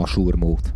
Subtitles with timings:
[0.00, 0.72] a surmót.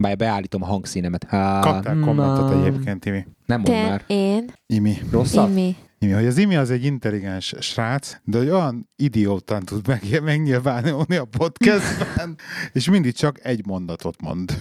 [0.00, 1.24] Bár beállítom a hangszínemet.
[1.28, 3.26] Há, Kaptál kommentet egyébként, Imi.
[3.46, 4.04] Nem mondd Te, már.
[4.06, 4.98] én, Imi.
[5.10, 5.48] Rosszat?
[5.48, 5.76] Imi.
[5.98, 11.16] Imi, hogy az Imi az egy intelligens srác, de hogy olyan idiótán tud meg, megnyilvánulni
[11.16, 12.36] a podcastben,
[12.72, 14.56] és mindig csak egy mondatot mond.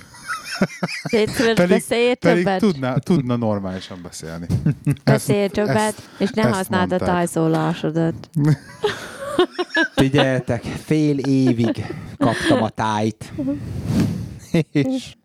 [1.10, 2.60] Pedig- Pedig többet.
[2.60, 4.46] tudna, tudna normálisan beszélni.
[5.04, 7.10] Beszélj többet, ezt- és ne használd a mondták.
[7.16, 8.30] tajszólásodat.
[9.96, 11.85] Figyeljetek, fél évig
[12.18, 13.34] kaptam a tájt.
[14.71, 15.16] És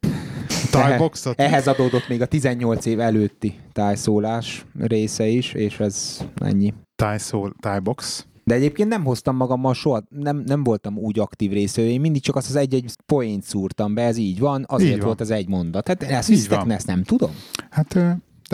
[0.70, 1.40] Tajboxot?
[1.40, 6.74] ehhez adódott még a 18 év előtti tájszólás része is, és ez ennyi.
[6.96, 8.26] Tájszól, tájbox.
[8.44, 12.36] De egyébként nem hoztam magammal soha, nem, nem voltam úgy aktív résző, én mindig csak
[12.36, 15.06] azt az egy-egy poént szúrtam be, ez így van, azért Így van.
[15.06, 15.88] volt az egy mondat.
[15.88, 17.30] Hát ezt hisztek, ezt nem tudom.
[17.70, 17.98] Hát,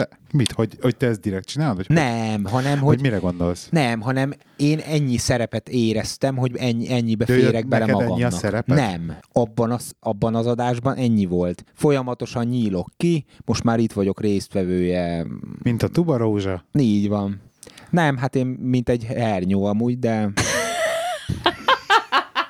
[0.09, 1.77] de mit, hogy, hogy te ezt direkt csinálod?
[1.77, 3.67] Vagy Nem, hanem Hogy, hogy hogy mire gondolsz?
[3.71, 8.09] nem, hanem én ennyi szerepet éreztem, hogy ennyi, ennyibe De hogy férek bele neked ennyi
[8.09, 8.39] a magamnak.
[8.39, 8.75] szereped?
[8.77, 11.63] Nem, abban az, abban az adásban ennyi volt.
[11.73, 15.25] Folyamatosan nyílok ki, most már itt vagyok résztvevője,
[15.63, 16.65] Mint a tubarózsa?
[16.79, 17.41] így van.
[17.89, 20.31] Nem, hát én mint egy hernyó amúgy, de...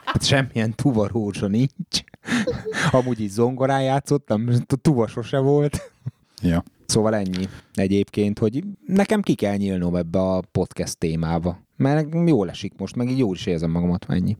[0.05, 2.03] Hát semmilyen tuvarózsa nincs.
[2.91, 5.91] Amúgy is zongorán játszottam, a tuva sose volt.
[6.41, 6.63] Ja.
[6.91, 11.59] Szóval ennyi egyébként, hogy nekem ki kell nyílnom ebbe a podcast témába.
[11.77, 14.37] Mert jól esik most, meg így jól is érzem magamat, ennyi.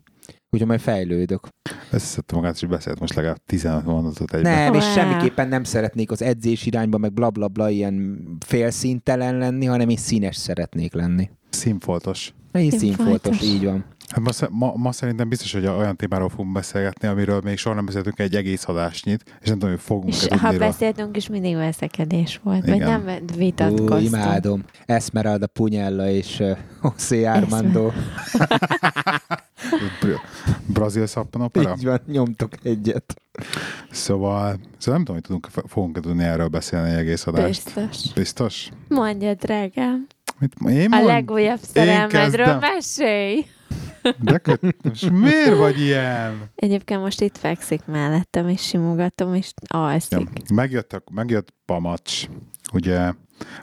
[0.49, 1.47] Úgyhogy majd fejlődök.
[1.91, 4.53] Összeszedte magát, és beszélt most legalább 15 mondatot egyben.
[4.53, 9.66] Nem, és semmiképpen nem szeretnék az edzés irányba, meg blablabla bla, bla, ilyen félszintelen lenni,
[9.66, 11.29] hanem én színes szeretnék lenni.
[11.49, 12.33] Színfoltos.
[12.53, 12.79] Színfoltos.
[12.79, 13.85] színfoltos, így van.
[14.12, 17.86] Hát ma, ma, ma, szerintem biztos, hogy olyan témáról fogunk beszélgetni, amiről még soha nem
[17.86, 22.40] beszéltünk egy egész adásnyit, és nem tudom, hogy fogunk És ha beszéltünk is, mindig veszekedés
[22.44, 22.66] volt.
[22.66, 23.02] Vagy Igen.
[23.02, 24.02] nem Ú, vitatkoztunk.
[24.02, 24.63] imádom.
[24.85, 27.91] Esmeralda Punyella és uh, José Armando.
[30.02, 30.22] Br-
[30.66, 31.75] Brazil szappanopera.
[31.78, 33.22] Így van, nyomtok egyet.
[33.91, 37.64] Szóval, szóval nem tudom, hogy tudunk, fogunk tudni erről beszélni egy egész adást.
[37.74, 38.14] Biztos.
[38.14, 38.69] Biztos?
[38.88, 40.08] Mondja, drágám.
[40.41, 41.07] Mit, én A mond?
[41.07, 43.46] legújabb szerelmedről mesélj!
[44.19, 46.50] De köt, most miért vagy ilyen?
[46.56, 50.19] Egyébként most itt fekszik mellettem, és simogatom, és alszik.
[50.19, 52.25] Ja, megjött, a, megjött Pamacs,
[52.74, 53.13] ugye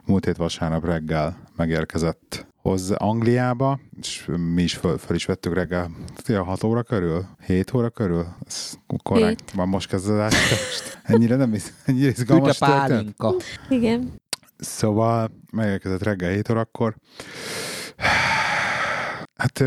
[0.05, 5.91] múlt hét vasárnap reggel megérkezett hozzá Angliába, és mi is föl, föl is vettük reggel,
[6.15, 8.73] fél 6 óra körül, 7 óra körül, ez
[9.03, 11.01] korrekt, már most kezd az ást.
[11.03, 12.89] Ennyire nem is, ennyire Üt a izgalmas történet.
[12.89, 13.35] pálinka.
[13.69, 14.13] Igen.
[14.59, 16.95] Szóval megérkezett reggel 7 órakor.
[19.37, 19.65] Hát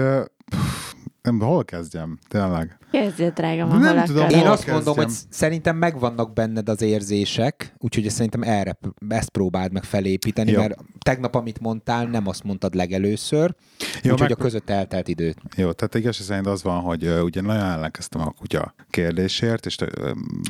[1.21, 2.17] nem, hol kezdjem?
[2.27, 2.77] Tényleg.
[2.91, 4.29] Kezdje, drágám, Nem ahol tudom.
[4.29, 5.05] Én Hol azt mondom, kezdjem?
[5.05, 8.77] hogy sz- szerintem megvannak benned az érzések, úgyhogy szerintem erre
[9.09, 10.59] ezt próbáld meg felépíteni, Jó.
[10.59, 13.55] mert tegnap, amit mondtál, nem azt mondtad legelőször,
[14.03, 15.37] Jó, úgyhogy meg- a között eltelt időt.
[15.55, 19.77] Jó, tehát igazság szerint az van, hogy uh, ugye nagyon ellenkeztem a kutya kérdésért, és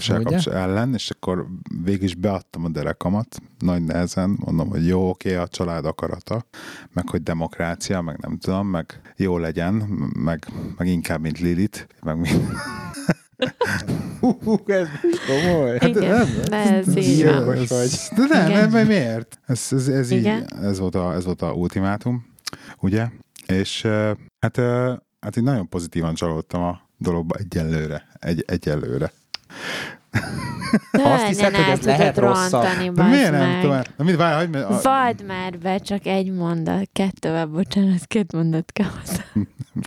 [0.09, 1.47] uh, ellen, és akkor
[1.83, 6.45] végig is beadtam a derekamat, nagy nehezen, mondom, hogy jó, oké, a család akarata,
[6.93, 9.73] meg hogy demokrácia, meg nem tudom, meg jó legyen,
[10.15, 10.45] meg,
[10.77, 12.41] meg inkább, mint Lilit, meg mint...
[14.19, 14.87] Hú, ez
[15.27, 15.75] komoly.
[15.75, 17.45] Igen, de ez így van.
[17.45, 17.67] Vagy.
[18.15, 18.51] De nem, Igen.
[18.51, 19.39] nem, nem, miért?
[19.45, 20.25] Ez, ez, ez, így,
[20.61, 22.25] ez, volt a, ez volt a ultimátum,
[22.79, 23.07] ugye?
[23.47, 23.81] És
[24.39, 24.55] hát,
[25.21, 28.07] hát így nagyon pozitívan csalódtam a dologba egyelőre.
[28.19, 29.11] Egy, egyelőre.
[30.91, 32.63] Azt hiszed, hogy ez lehet rosszabb?
[32.93, 33.61] De miért nem meg.
[33.61, 33.81] tudom?
[33.97, 38.71] Na várj, hagyd, meg- a, Vald már be, csak egy mondat, kettővel, bocsánat, két mondat
[38.71, 39.23] kell hozzá.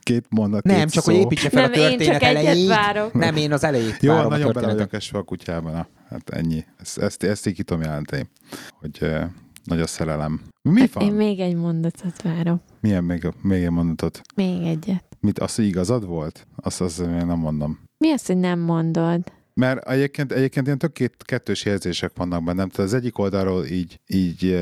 [0.03, 1.13] két mondat, Nem, két csak szó.
[1.13, 2.69] hogy építse fel Nem, a én történet csak egyet elejét.
[2.69, 3.13] várok.
[3.13, 5.73] Nem, én az elejét Jó, várom nagyon bele vagyok esve a kutyában.
[5.73, 6.65] Na, hát ennyi.
[6.81, 8.31] Ezt, ezt, ezt így ki tudom jelenteni,
[8.81, 9.23] hogy uh,
[9.65, 10.41] nagy a szerelem.
[10.63, 11.07] Mi Én van?
[11.13, 12.61] még egy mondatot várok.
[12.81, 14.21] Milyen még, még egy mondatot?
[14.35, 15.05] Még egyet.
[15.21, 16.47] Mit, azt, hogy igazad volt?
[16.57, 17.79] Azt, azt én nem mondom.
[17.99, 19.21] Mi az, hogy nem mondod?
[19.55, 22.69] Mert egyébként, egyébként ilyen tök két, kettős érzések vannak bennem.
[22.69, 24.53] Tehát az egyik oldalról így, így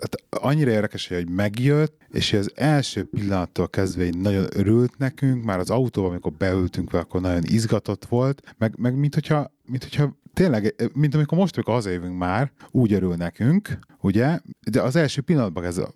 [0.00, 5.58] hát annyira érdekes, hogy megjött, és az első pillanattól kezdve így nagyon örült nekünk, már
[5.58, 10.18] az autóban, amikor beültünk vele, akkor nagyon izgatott volt, meg, meg mint hogyha, mint hogyha
[10.32, 14.38] tényleg, mint amikor most, amikor hazajövünk már, úgy örül nekünk, ugye?
[14.70, 15.88] De az első pillanatban kezdve,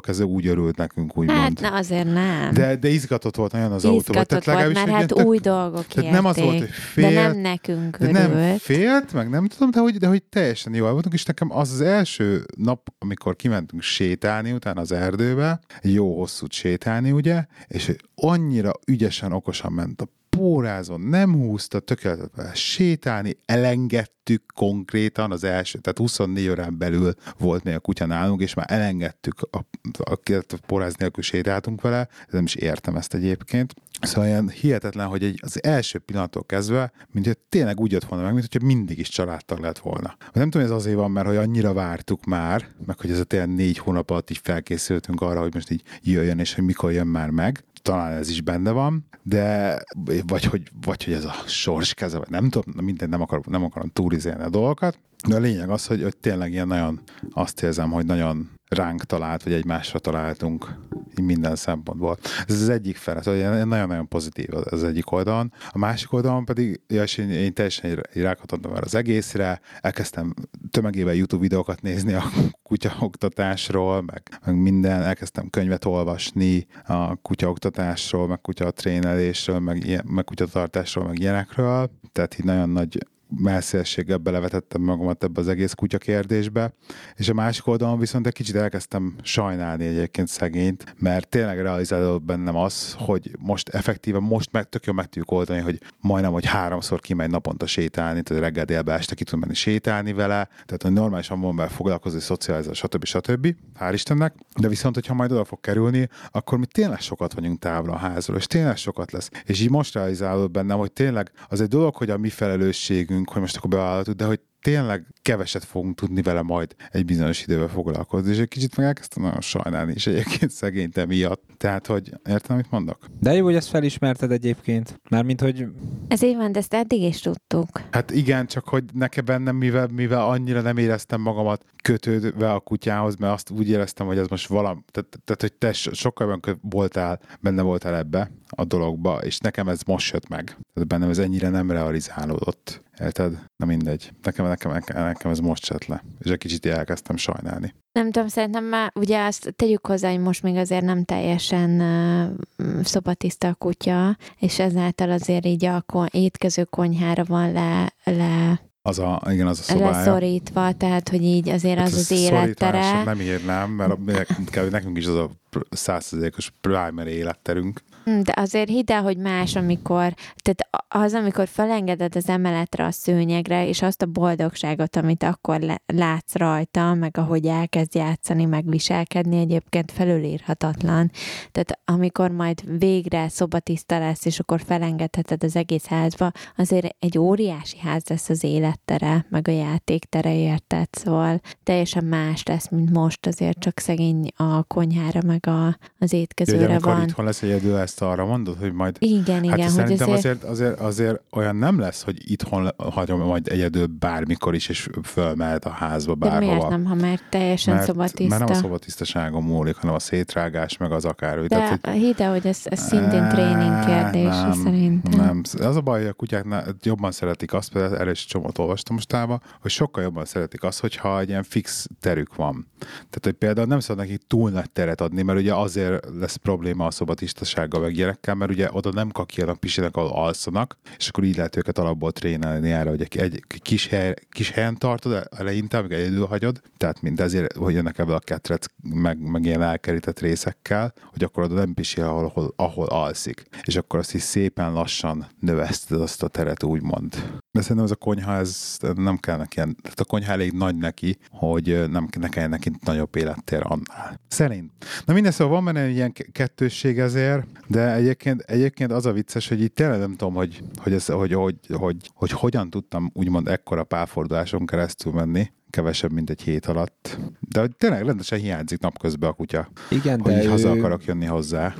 [0.00, 1.60] kezdve úgy örült nekünk, úgymond.
[1.60, 2.54] Hát na, azért nem.
[2.54, 3.84] de, de izgatott volt nagyon az.
[3.84, 7.08] Izgatott volt, legalábbis mert egy hát tök- új dolgok tehát nem az volt, hogy fél,
[7.08, 8.32] De nem nekünk de örült.
[8.34, 11.72] nem félt, meg nem tudom, de hogy, de hogy teljesen jól voltunk, és nekem az
[11.72, 18.72] az első nap, amikor kimentünk sétálni utána az erdőbe, jó hosszút sétálni, ugye, és annyira
[18.86, 26.48] ügyesen, okosan ment a pórázon, nem húzta, tökéletesen sétálni, elengedtük konkrétan az első, tehát 24
[26.48, 29.58] órán belül volt még a kutya nálunk, és már elengedtük, a,
[29.98, 35.22] a, a, poráz nélkül sétáltunk vele, nem is értem ezt egyébként, Szóval ilyen hihetetlen, hogy
[35.22, 38.98] egy, az első pillanattól kezdve, mint hogy tényleg úgy jött volna meg, mint hogyha mindig
[38.98, 40.16] is családtag lett volna.
[40.32, 43.54] Nem tudom, ez azért van, mert hogy annyira vártuk már, meg hogy ez a tényleg
[43.54, 47.30] négy hónap alatt így felkészültünk arra, hogy most így jöjjön, és hogy mikor jön már
[47.30, 47.64] meg.
[47.82, 49.78] Talán ez is benne van, de
[50.26, 53.64] vagy hogy, vagy hogy ez a sors keze, vagy nem tudom, minden nem akarom, nem
[53.64, 54.98] akarom túlizélni a dolgokat.
[55.28, 57.00] De a lényeg az, hogy, hogy tényleg ilyen nagyon
[57.30, 60.74] azt érzem, hogy nagyon ránk talált, vagy egymásra találtunk
[61.22, 62.18] minden szempontból.
[62.46, 65.52] Ez az egyik fele, szóval nagyon-nagyon pozitív az egyik oldalon.
[65.70, 70.34] A másik oldalon pedig, ja, és én, én teljesen rákatottam már az egészre, elkezdtem
[70.70, 72.22] tömegében YouTube videókat nézni a
[72.72, 81.04] kutyaoktatásról, meg, meg minden, elkezdtem könyvet olvasni a kutyaoktatásról, meg kutyatrénelésről, meg, ilyen, meg kutyatartásról,
[81.04, 83.06] meg ilyenekről, tehát így nagyon nagy
[83.36, 86.72] messzélséggel belevetettem magamat ebbe az egész kutya kérdésbe,
[87.16, 92.56] és a másik oldalon viszont egy kicsit elkezdtem sajnálni egyébként szegényt, mert tényleg realizálódott bennem
[92.56, 97.00] az, hogy most effektíve most meg tök jól meg tudjuk oldani, hogy majdnem, hogy háromszor
[97.00, 101.40] kimegy naponta sétálni, tehát reggel délbe este ki tudom menni sétálni vele, tehát hogy normálisan
[101.40, 103.04] van vele foglalkozni, szocializálni, stb.
[103.04, 103.54] stb.
[103.80, 107.90] Hál' Istennek, de viszont, hogyha majd oda fog kerülni, akkor mi tényleg sokat vagyunk távol
[107.90, 109.30] a házról, és tényleg sokat lesz.
[109.44, 113.28] És így most realizálódott bennem, hogy tényleg az egy dolog, hogy a mi felelősségünk nekünk,
[113.32, 117.68] hogy most akkor bevállaltuk, de hogy tényleg keveset fogunk tudni vele majd egy bizonyos idővel
[117.68, 121.42] foglalkozni, és egy kicsit meg elkezdtem nagyon sajnálni, és egyébként szegényte miatt.
[121.56, 123.06] Tehát, hogy értem, amit mondok?
[123.20, 125.00] De jó, hogy ezt felismerted egyébként.
[125.10, 125.66] Mármint, hogy...
[126.12, 127.68] Ez így van, de ezt eddig is tudtuk.
[127.90, 133.16] Hát igen, csak hogy nekem bennem, mivel, mivel annyira nem éreztem magamat kötődve a kutyához,
[133.16, 137.62] mert azt úgy éreztem, hogy ez most valami, tehát, tehát hogy te sokkal voltál, benne
[137.62, 140.44] voltál ebbe a dologba, és nekem ez most jött meg.
[140.44, 142.82] Tehát bennem ez ennyire nem realizálódott.
[143.00, 143.44] Érted?
[143.56, 144.12] Na mindegy.
[144.22, 146.04] Nekem, nekem, nekem ez most jött le.
[146.18, 147.74] És egy kicsit elkezdtem sajnálni.
[147.92, 152.82] Nem tudom, szerintem már ugye azt tegyük hozzá, hogy most még azért nem teljesen uh,
[152.82, 158.98] szobatiszta a kutya, és ezáltal azért így a kon- étkező konyhára van le, le az
[158.98, 159.90] a, igen, az a szobája.
[159.90, 163.02] Leszorítva, tehát, hogy így azért hát az az élettere.
[163.04, 165.30] Nem írnám, mert nekünk is az a
[165.70, 167.82] százszerzékos primary életterünk.
[168.04, 172.90] Hm, de azért hidd el, hogy más, amikor, tehát az, amikor felengeded az emeletre a
[172.90, 179.38] szőnyegre, és azt a boldogságot, amit akkor látsz rajta, meg ahogy elkezd játszani, meg viselkedni,
[179.38, 181.10] egyébként felülírhatatlan.
[181.52, 187.78] Tehát amikor majd végre szobatiszta lesz, és akkor felengedheted az egész házba, azért egy óriási
[187.78, 190.88] ház lesz az élettere, meg a játéktere, érted?
[190.90, 196.72] Szóval teljesen más lesz, mint most, azért csak szegény a konyhára, meg a, az étkezőre
[196.72, 197.02] Jó, van.
[197.02, 198.96] itthon lesz egyedül, ezt arra mondod, hogy majd...
[198.98, 199.58] Igen, hát igen.
[199.58, 200.44] Hogy szerintem azért...
[200.44, 205.64] Azért, azért, azért olyan nem lesz, hogy itthon hagyom majd egyedül bármikor is, és fölmehet
[205.64, 206.46] a házba bárhova.
[206.46, 208.36] De miért nem, ha már teljesen mert, szobatiszta?
[208.36, 211.40] Mert nem a szobatisztaságon múlik, hanem a szétrágás, meg az akár.
[211.40, 211.94] De Tehát, hogy...
[211.94, 215.20] hidd hogy ez, ez szintén tréning kérdés, nem, szerintem.
[215.20, 216.46] Nem, az a baj, hogy a kutyák
[216.82, 221.20] jobban szeretik azt, például erre is csomót olvastam mostában, hogy sokkal jobban szeretik azt, hogyha
[221.20, 222.66] egy ilyen fix terük van.
[222.78, 226.86] Tehát, hogy például nem szabad nekik túl nagy teret adni, mert ugye azért lesz probléma
[226.86, 231.36] a szobatisztasággal, meg gyerekkel, mert ugye oda nem kakilnak, pisilnek, ahol alszanak, és akkor így
[231.36, 235.92] lehet őket alapból trénelni erre, hogy egy, egy kis, hely, kis helyen tartod eleinte, amíg
[235.92, 240.92] egyedül hagyod, tehát mint ezért, hogy jönnek ebből a ketrec, meg, meg ilyen elkerített részekkel,
[241.12, 243.46] hogy akkor oda nem pisil, ahol, ahol, ahol alszik.
[243.64, 247.40] És akkor azt is szépen lassan növeszted azt a teret, úgymond.
[247.50, 248.51] De szerintem ez a konyha, ez
[248.94, 252.70] nem kell neki ilyen, tehát a konyha elég nagy neki, hogy nem ne kelljen neki
[252.84, 254.20] nagyobb élettér annál.
[254.28, 254.70] Szerint.
[255.04, 259.60] Na minden szóval van benne ilyen kettősség ezért, de egyébként, egyébként az a vicces, hogy
[259.60, 263.48] itt tényleg nem tudom, hogy, hogy, ez, hogy, hogy, hogy, hogy, hogy hogyan tudtam úgymond
[263.48, 267.18] ekkora pálforduláson keresztül menni, kevesebb, mint egy hét alatt.
[267.40, 269.68] De tényleg rendesen hiányzik napközben a kutya.
[269.90, 270.48] Igen, hogy de ő...
[270.48, 271.74] haza akarok jönni hozzá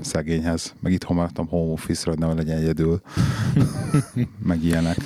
[0.00, 0.74] szegényhez.
[0.80, 3.00] Meg itt maradtam home office-ra, hogy ne legyen egyedül.
[4.48, 4.96] meg ilyenek.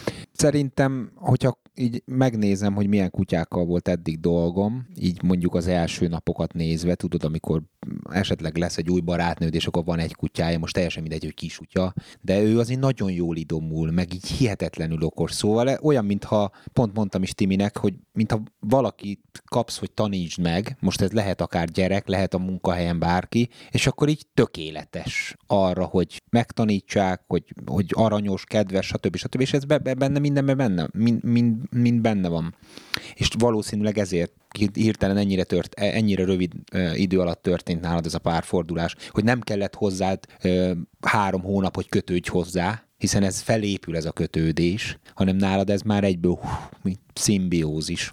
[0.43, 6.53] Szerintem, hogyha így megnézem, hogy milyen kutyákkal volt eddig dolgom, így mondjuk az első napokat
[6.53, 7.63] nézve, tudod, amikor
[8.13, 11.57] esetleg lesz egy új barátnőd, és akkor van egy kutyája, most teljesen mindegy, hogy kis
[11.57, 15.33] kutya, de ő azért nagyon jól idomul, meg így hihetetlenül okos.
[15.33, 21.01] Szóval olyan, mintha, pont mondtam is Timinek, hogy mintha valaki kapsz, hogy tanítsd meg, most
[21.01, 27.23] ez lehet akár gyerek, lehet a munkahelyen bárki, és akkor így tökéletes arra, hogy megtanítsák,
[27.27, 29.17] hogy, hogy aranyos, kedves, stb.
[29.17, 29.41] stb.
[29.41, 30.89] És ez benne mindenben benne,
[31.23, 32.57] mind, mind benne van.
[33.15, 34.33] És valószínűleg ezért
[34.73, 36.53] hirtelen ennyire, tört, ennyire rövid
[36.95, 40.19] idő alatt történt nálad ez a párfordulás, hogy nem kellett hozzád
[41.01, 46.05] három hónap, hogy kötődj hozzá, hiszen ez felépül ez a kötődés, hanem nálad ez már
[46.05, 46.49] egyből hú,
[46.83, 48.13] mint szimbiózis.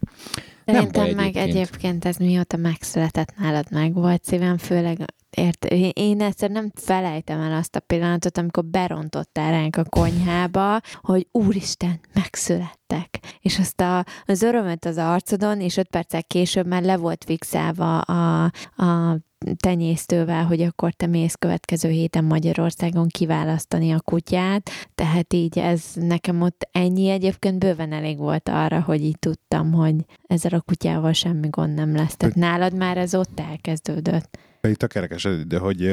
[0.66, 1.50] Szerintem meg egyébként.
[1.50, 7.58] egyébként ez mióta megszületett nálad meg volt szívem, főleg Ért, én egyszer nem felejtem el
[7.58, 13.20] azt a pillanatot, amikor berontottál ránk a konyhába, hogy úristen, megszülettek.
[13.40, 18.00] És azt a, az örömöt az arcodon, és öt perccel később már le volt fixálva
[18.00, 19.18] a, a
[19.56, 26.42] tenyésztővel, hogy akkor te mész következő héten Magyarországon kiválasztani a kutyát, tehát így ez nekem
[26.42, 29.96] ott ennyi egyébként bőven elég volt arra, hogy így tudtam, hogy
[30.28, 32.16] ezzel a kutyával semmi gond nem lesz.
[32.16, 34.38] Tehát nálad már ez ott elkezdődött.
[34.62, 35.86] Itt a kerekes, de hogy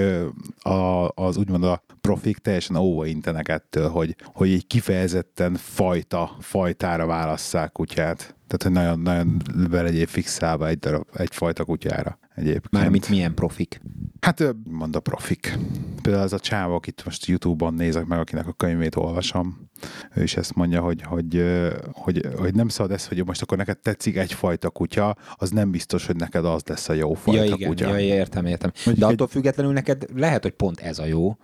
[0.59, 7.73] a, az úgymond a profik teljesen óvaintenek ettől, hogy, hogy egy kifejezetten fajta, fajtára válasszák
[7.73, 8.17] kutyát.
[8.47, 12.71] Tehát, hogy nagyon, nagyon be legyél fixálva egy darab, egyfajta kutyára egyébként.
[12.71, 13.81] Mármint milyen profik?
[14.27, 15.59] Hát mond a profik.
[16.03, 19.71] Például az a csáv, akit most Youtube-on nézek meg, akinek a könyvét olvasom,
[20.15, 21.45] ő is ezt mondja, hogy, hogy,
[21.93, 26.07] hogy, hogy nem szabad ez, hogy most akkor neked tetszik egyfajta kutya, az nem biztos,
[26.07, 27.89] hogy neked az lesz a jó fajta ja, igen, kutya.
[27.89, 28.73] Ja, értem, értem.
[28.97, 31.37] De attól függetlenül neked lehet, hogy pont ez a jó.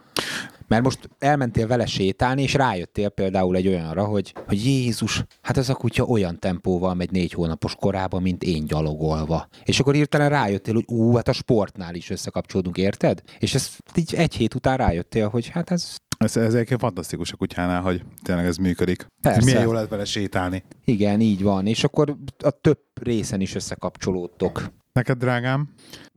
[0.73, 5.69] Mert most elmentél vele sétálni, és rájöttél például egy olyanra, hogy, hogy Jézus, hát ez
[5.69, 9.49] a kutya olyan tempóval megy négy hónapos korában, mint én gyalogolva.
[9.65, 13.23] És akkor hirtelen rájöttél, hogy ú, hát a sportnál is összekapcsolódunk, érted?
[13.39, 17.37] És ez így egy hét után rájöttél, hogy hát ez ez, ez egyébként fantasztikus a
[17.37, 19.07] kutyánál, hogy tényleg ez működik.
[19.23, 19.45] Persze.
[19.45, 20.65] Milyen jó lehet vele sétálni.
[20.85, 21.67] Igen, így van.
[21.67, 24.73] És akkor a több részen is összekapcsolódtok.
[24.93, 25.69] Neked, drágám,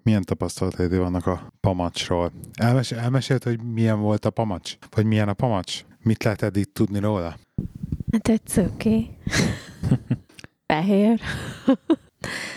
[0.06, 2.32] milyen tapasztalataid vannak a pamacsról?
[2.54, 4.78] Elmes- elmesélt, hogy milyen volt a pamacs?
[4.96, 5.86] Vagy milyen a pamacs?
[6.04, 7.36] Mit lehet eddig tudni róla?
[8.12, 9.10] Hát egy cöki.
[10.66, 11.20] Fehér.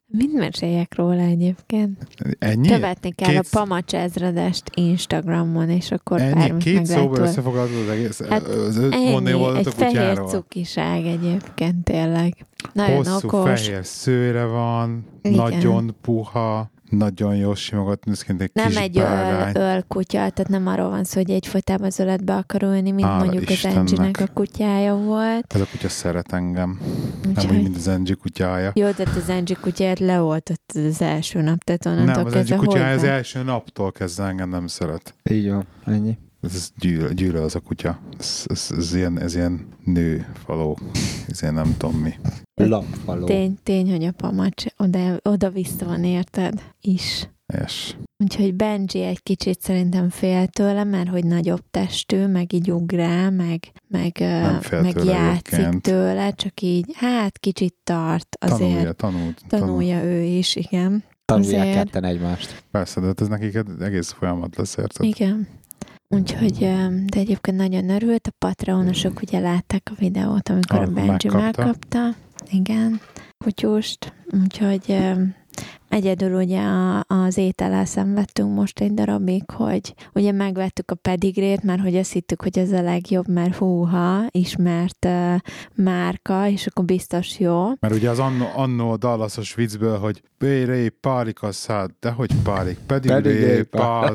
[0.06, 2.06] Mind meséljek róla egyébként.
[2.38, 2.68] Ennyi?
[2.68, 6.32] Követni kell Két- a Pamacs ezredest Instagramon, és akkor Ennyi?
[6.34, 7.22] bármit Két róla.
[7.22, 8.22] összefoglaltad az egész?
[8.28, 9.26] Hát az Ennyi,
[9.56, 12.46] egy a fehér cukiság egyébként tényleg.
[12.72, 13.60] Nagyon Hosszú okos.
[13.60, 15.36] fehér szőre van, Igen.
[15.38, 19.56] nagyon puha, nagyon jó simogatni, ez kint egy Nem kis egy öl, bárány.
[19.56, 23.24] öl kutya, tehát nem arról van szó, hogy egyfolytában az öletbe akar ülni, mint Hála
[23.24, 23.76] mondjuk Istennek.
[23.76, 25.52] az Angie-nek a kutyája volt.
[25.54, 26.78] Ez a kutya szeret engem.
[27.22, 28.70] Nem Úgyhogy- úgy, mint az Angie kutyája.
[28.74, 32.68] Jó, tehát az Angie kutyáját leoltott az első nap, tehát onnantól Nem, az kezdve Angie
[32.68, 35.14] kutyája az első naptól kezdve engem nem szeret.
[35.30, 36.18] Így van, ennyi.
[36.48, 36.72] Ez, ez
[37.14, 37.98] gyűlöl, az a kutya.
[38.18, 40.78] Ez, ez, ez, ilyen, ez ilyen nő faló.
[41.28, 42.14] Ez ilyen nem tudom mi.
[42.54, 43.26] Lapfaló.
[43.26, 46.62] Tény, tény, hogy a pamacs oda, oda-vissza van, érted?
[46.80, 47.28] Is.
[47.64, 53.30] És Úgyhogy Benji egy kicsit szerintem fél tőle, mert hogy nagyobb testű, meg így ugrál,
[53.30, 54.18] meg, meg,
[54.70, 55.82] meg tőle játszik egyébként.
[55.82, 58.58] tőle, csak így, hát kicsit tart azért.
[58.58, 59.42] tanulja, tanult.
[59.48, 59.66] Tanul.
[59.66, 61.04] Tanulja ő is, igen.
[61.24, 61.76] Tanulják Azért.
[61.76, 62.62] ketten egymást.
[62.70, 65.06] Persze, de hát ez nekik egy egész folyamat lesz, érted?
[65.06, 65.48] Igen.
[66.14, 66.58] Úgyhogy,
[67.06, 71.40] de egyébként nagyon örült, a Patreonosok ugye látták a videót, amikor a Ah, Benji megkapta.
[71.64, 72.14] megkapta.
[72.50, 73.00] Igen,
[73.44, 74.12] kutyust.
[74.42, 74.98] Úgyhogy
[75.88, 81.80] egyedül ugye a, az étellel szenvedtünk most egy darabig, hogy ugye megvettük a pedigrét, mert
[81.80, 85.34] hogy azt hittük, hogy ez a legjobb, mert húha, ismert uh,
[85.74, 87.66] márka, és akkor biztos jó.
[87.80, 92.30] Mert ugye az annó, annó a Dallasos viccből, hogy Péré, pálik a szád, de hogy
[92.42, 94.12] pálik, pedig Pedig ré, ré, pál.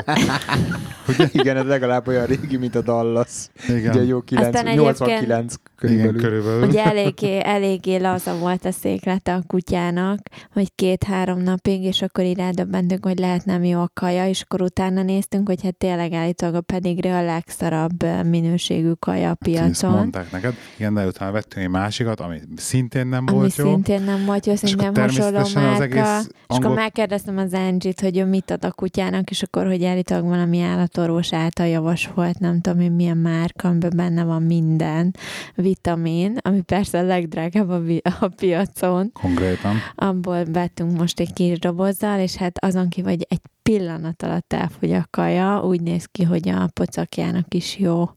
[1.31, 3.49] Igen, ez legalább olyan régi, mint a Dallas.
[3.67, 6.21] Igen, Ugye jó 9, Aztán 89 igen, körülbelül.
[6.21, 6.67] körülbelül.
[6.67, 10.19] Ugye eléggé, eléggé laza volt a széklete a kutyának,
[10.53, 14.62] hogy két-három napig, és akkor így rádöbbentünk, hogy lehet nem jó a kaja, és akkor
[14.62, 19.91] utána néztünk, hogy hát tényleg állítólag a pedigree a legszarabb minőségű kaja a Ezt piacon.
[19.91, 20.53] mondták neked.
[20.77, 23.65] Igen, de utána vettünk egy másikat, ami szintén nem Ami volt jó.
[23.65, 26.20] szintén nem volt jó, szintén hasonló természetesen az márka.
[26.50, 30.25] És akkor megkérdeztem az Angie-t, hogy ő mit ad a kutyának, és akkor, hogy állítólag
[30.25, 35.15] valami állatorvos által javasolt, nem tudom én milyen márka, amiben benne van minden
[35.55, 37.82] vitamin, ami persze a legdrágább a,
[38.20, 39.12] a piacon.
[39.13, 39.75] Konkrétan.
[39.96, 44.91] Abból vettünk most egy kis dobozzal, és hát azon ki, hogy egy pillanat alatt elfogy
[44.91, 48.10] a kaja, úgy néz ki, hogy a pocakjának is jó.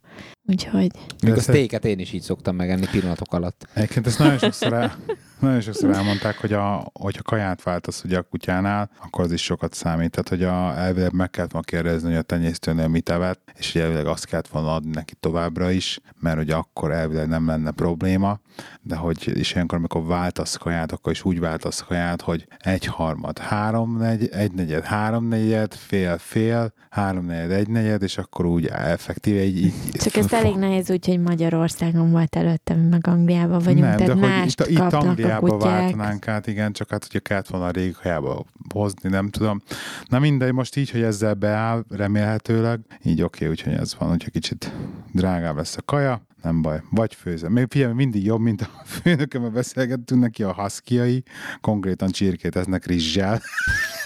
[0.48, 0.90] Úgyhogy
[1.22, 3.68] Még a sztéket én is így szoktam megenni pillanatok alatt.
[3.72, 4.96] Egyébként ezt nagyon sokszor, el,
[5.40, 9.74] nagyon sokszor elmondták, hogy a, hogyha kaját váltasz ugye a kutyánál, akkor az is sokat
[9.74, 10.10] számít.
[10.10, 13.82] Tehát, hogy a, elvileg meg kellett volna kérdezni, hogy a tenyésztőnél mit evett, és hogy
[13.82, 18.40] elvileg azt kellett volna adni neki továbbra is, mert ugye akkor elvileg nem lenne probléma,
[18.82, 23.38] de hogy és ilyenkor, amikor váltasz kaját, akkor is úgy váltasz kaját, hogy egy harmad,
[23.38, 28.66] három negy, egy negyed, három negyed, fél, fél, három negyed, egy negyed, és akkor úgy
[28.66, 29.72] effektíve így, így
[30.10, 34.04] csak ez elég nehéz úgy, hogy Magyarországon volt előtte, mi meg Angliában vagyunk, nem, de
[34.04, 37.66] tehát hogy mást itt, itt a Angliába váltanánk át, igen, csak hát ugye kellett volna
[37.66, 38.44] a régi kajába
[38.74, 39.62] hozni, nem tudom.
[40.04, 44.72] Na mindegy, most így, hogy ezzel beáll, remélhetőleg, így oké, úgyhogy ez van, hogyha kicsit
[45.12, 47.52] drágább lesz a kaja, nem baj, vagy főzem.
[47.52, 48.68] Még figyelj, mindig jobb, mint a
[49.02, 51.22] főnökömmel beszélgettünk neki a haszkiai,
[51.60, 53.40] konkrétan csirkét esznek rizssel.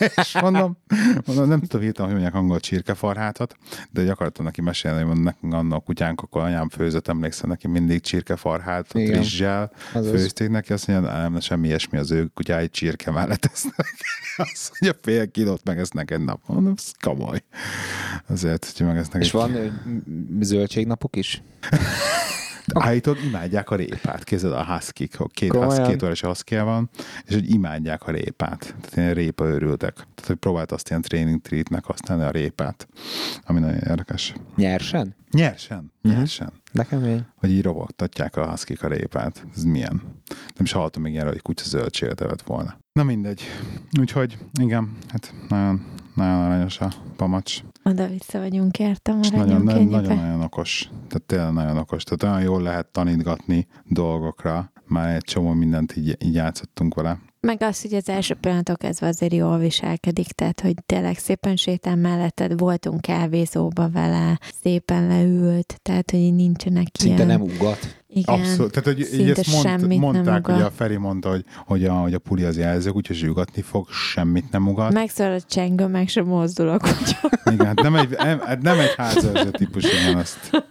[0.23, 0.77] és mondom,
[1.27, 3.57] mondom, nem tudom hirtelen, hogy mondják angol csirkefarhátat,
[3.91, 7.69] de hogy akartam neki mesélni, hogy nekünk annak a kutyánk, akkor anyám főzött, emlékszem neki
[7.69, 9.19] mindig csirkefarhátot, Igen.
[9.19, 13.87] rizssel, főzték neki, azt mondja, nem, semmi ilyesmi, az ő kutyái csirke mellett esznek.
[14.37, 16.41] Azt mondja, fél kilót megesznek egy nap.
[16.47, 17.43] Mondom, ez komoly.
[18.27, 19.83] Azért, hogyha megesznek És egy van
[20.41, 21.43] zöldségnapok is?
[22.73, 24.25] Állítólag imádják a répát.
[24.25, 26.91] Kézzel a husky két, husky, két órás husky van,
[27.25, 28.59] és hogy imádják a répát.
[28.81, 29.95] Tehát ilyen répa örültek.
[29.95, 32.89] Tehát, hogy próbált azt ilyen training treatnek használni a répát,
[33.45, 34.35] ami nagyon érdekes.
[34.57, 35.15] Nyersen?
[35.31, 36.17] Nyersen, Mhm.
[36.17, 36.53] nyersen.
[36.73, 37.27] De kemény.
[37.37, 39.47] Hogy így robogtatják a husky a répát.
[39.57, 40.03] Ez milyen?
[40.29, 42.79] Nem is hallottam még ilyenről, hogy kutya zöldséget evett volna.
[42.93, 43.43] Na mindegy.
[44.01, 45.87] Úgyhogy igen, hát nagyon,
[46.21, 47.63] nagyon aranyos a pamacs.
[47.85, 50.01] Oda-vissza vagyunk, értem, És nagyon, ennyibe.
[50.01, 50.91] nagyon, nagyon okos.
[51.09, 52.05] Tehát tényleg nagyon okos.
[52.05, 54.73] Tehát olyan jól lehet tanítgatni dolgokra.
[54.87, 57.19] Már egy csomó mindent így, így játszottunk vele.
[57.41, 61.97] Meg az, hogy az első pillanatok kezdve azért jól viselkedik, tehát, hogy tényleg szépen sétál
[61.97, 67.27] melletted, voltunk kávézóba vele, szépen leült, tehát, hogy nincsenek Szinte ilyen...
[67.27, 68.00] nem ugat.
[68.13, 68.35] Igen.
[68.35, 68.73] Abszolút.
[68.73, 71.85] Tehát, hogy így szinte ezt mond, semmit nem mondták, hogy a Feri mondta, hogy, hogy,
[71.85, 74.93] a, hogy a puli az jelző, úgyhogy zsügatni fog, semmit nem ugat.
[74.93, 77.31] Megszól a csengő, meg sem mozdul a kutya.
[77.53, 80.65] Igen, hát nem egy, nem, hát nem egy házőrző típus, igen, azt.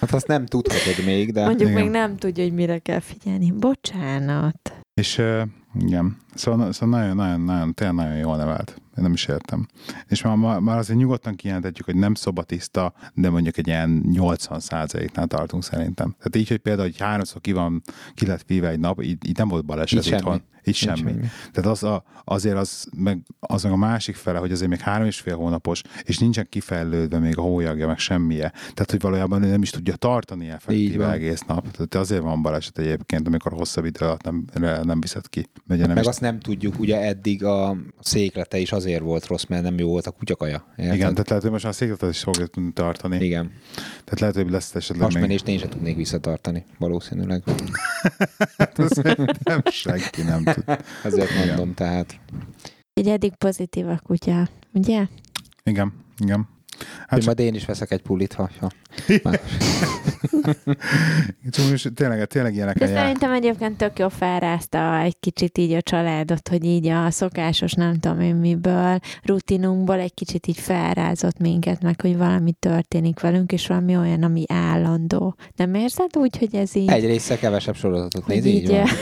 [0.00, 1.44] Hát azt nem tudhatod még, de...
[1.44, 1.82] Mondjuk igen.
[1.82, 3.50] még nem tudja, hogy mire kell figyelni.
[3.50, 4.72] Bocsánat.
[4.94, 5.42] És uh,
[5.80, 8.82] igen, szóval, szóval nagyon, nagyon, nagyon, tényleg nagyon jól nevelt.
[8.96, 9.66] Én nem is értem.
[10.08, 15.26] És már, már, azért nyugodtan kijelentetjük, hogy nem szobatiszta, de mondjuk egy ilyen 80% nál
[15.26, 16.14] tartunk szerintem.
[16.18, 17.82] Tehát így, hogy például, hogy háromszor ki van,
[18.14, 20.20] ki lett víve egy nap, így, így nem volt baleset Így semmi.
[20.20, 20.42] itthon.
[20.66, 20.98] Így semmi.
[20.98, 21.26] semmi.
[21.52, 25.06] Tehát az a, azért az meg, az meg a másik fele, hogy azért még három
[25.06, 28.50] és fél hónapos, és nincsen kifejlődve még a hólyagja, meg semmije.
[28.50, 31.70] Tehát, hogy valójában ő nem is tudja tartani effektíve egész nap.
[31.70, 34.44] Tehát azért van baleset egyébként, amikor hosszabb idő alatt nem,
[34.82, 35.48] nem viszed ki.
[35.68, 39.44] Ugye nem Meg is, azt nem tudjuk, ugye eddig a széklete is azért volt rossz,
[39.44, 40.66] mert nem jó volt a kutyakaja.
[40.76, 40.94] Érted?
[40.94, 43.24] igen, tehát lehet, hogy most már a székletet is fogja tudni tartani.
[43.24, 43.52] Igen.
[44.04, 45.12] Tehát lehet, hogy lesz esetleg még...
[45.12, 47.42] Hasmenést én sem tudnék visszatartani, valószínűleg.
[49.42, 50.64] nem, senki nem tud.
[51.04, 51.46] Ezért Igen.
[51.46, 52.20] mondom, tehát.
[53.00, 55.06] Így eddig pozitív a kutya, ugye?
[55.62, 56.48] Igen, igen.
[56.78, 58.68] Hát Hát csak, majd én is veszek egy pulit, ha, ha.
[61.94, 63.02] tényleg, tényleg ilyeneken De jár.
[63.02, 67.98] szerintem egyébként tök jó felrázta egy kicsit így a családot, hogy így a szokásos nem
[67.98, 73.66] tudom én miből, rutinunkból egy kicsit így felrázott minket, meg hogy valami történik velünk, és
[73.66, 75.36] valami olyan, ami állandó.
[75.56, 76.90] Nem érzed úgy, hogy ez így...
[76.90, 78.86] Egy része kevesebb sorozatot néz, így van.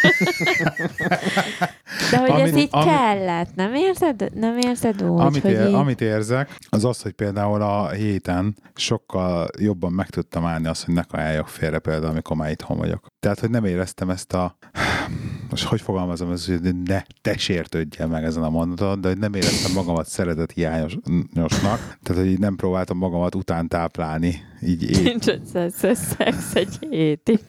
[2.10, 4.30] De hogy ez Amit- így ami- kellett, nem érzed?
[4.34, 5.74] Nem érzed úgy, Amit, hogy ér, így...
[5.74, 10.94] amit érzek, az az, hogy például a héten sokkal jobban meg tudtam állni azt, hogy
[10.94, 13.06] ne kajáljak félre például, amikor már itthon vagyok.
[13.20, 14.56] Tehát, hogy nem éreztem ezt a
[15.50, 19.34] most hogy fogalmazom, ez, hogy ne te sértődjél meg ezen a mondaton, de hogy nem
[19.34, 25.04] éreztem magamat szeretet hiányosnak, tehát, hogy így nem próbáltam magamat után táplálni, így épp.
[25.04, 27.40] Nincs össze szex egy hétig.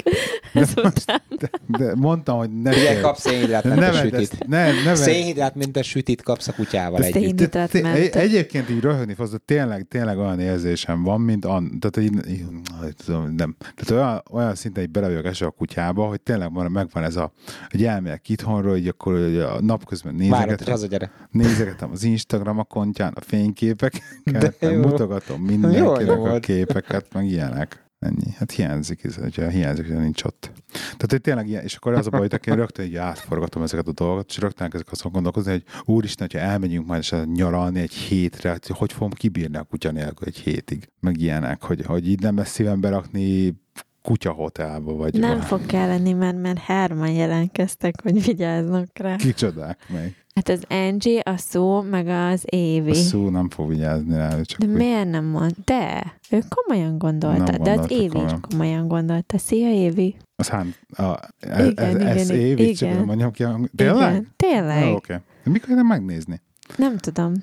[0.53, 1.21] De, Ezután.
[1.37, 4.30] de, de mondtam, hogy ne fél- kapsz ne szénhidrátmentes vedd sütit.
[4.31, 7.49] Ezt, ne, ne Szénhidrátmentes sütit kapsz a kutyával együtt.
[7.49, 8.19] Te- te-.
[8.19, 12.43] Egyébként így röhögni fogsz, tényleg, tényleg olyan érzésem van, mint an, tehát, hogy így,
[12.79, 13.55] hogy tudom, nem.
[13.59, 17.15] Tehát olyan, olyan szinten így bele vagyok esve a kutyába, hogy tényleg van, megvan ez
[17.15, 17.31] a,
[17.69, 21.11] hogy elmegyek itthonról, hogy akkor hogy a napközben Várod, hogy nézegetem, hazagyere.
[21.31, 24.79] nézegetem az Instagram akontján a fényképeket, De meg jó.
[24.81, 27.89] mutogatom Jó, mindenkinek jó a képeket, meg ilyenek.
[28.01, 28.31] Ennyi.
[28.35, 30.51] Hát hiányzik, hogyha hiányzik, hogy nincs ott.
[30.71, 33.87] Tehát, hogy tényleg ilyen, és akkor az a baj, hogy én rögtön így átforgatom ezeket
[33.87, 37.93] a dolgokat, és rögtön ezek azon gondolkozni, hogy úristen, hogyha elmegyünk majd és nyaralni egy
[37.93, 42.19] hétre, hát hogy fogom kibírni a kutya nélkül egy hétig, meg ilyenek, hogy, hogy így
[42.19, 43.53] nem lesz szívem berakni
[44.01, 45.45] kutyahotelba, vagy Nem valami.
[45.45, 49.15] fog kelleni, mert, mert hárman jelentkeztek, hogy vigyáznak rá.
[49.15, 50.15] Kicsodák még.
[50.35, 52.93] Hát az Angie, a szó, meg az A Évi.
[52.93, 55.55] szó nem fog vigyázni rá, ő csak De úgy- miért nem mond?
[55.65, 58.39] De, ő komolyan gondolta, Nem de az Évi is komolyan.
[58.49, 59.37] komolyan gondolta.
[59.37, 60.15] Szia, Évi.
[60.35, 62.97] Az hán, a, Igen, ez, igen, ez évi, csak igen.
[62.97, 63.43] nem mondjam ki.
[63.43, 64.11] a- Tényleg?
[64.11, 64.83] Igen, tényleg.
[64.87, 65.13] Jó, Oké.
[65.13, 65.53] Okay.
[65.53, 66.41] Mikor nem megnézni?
[66.77, 67.33] Nem tudom.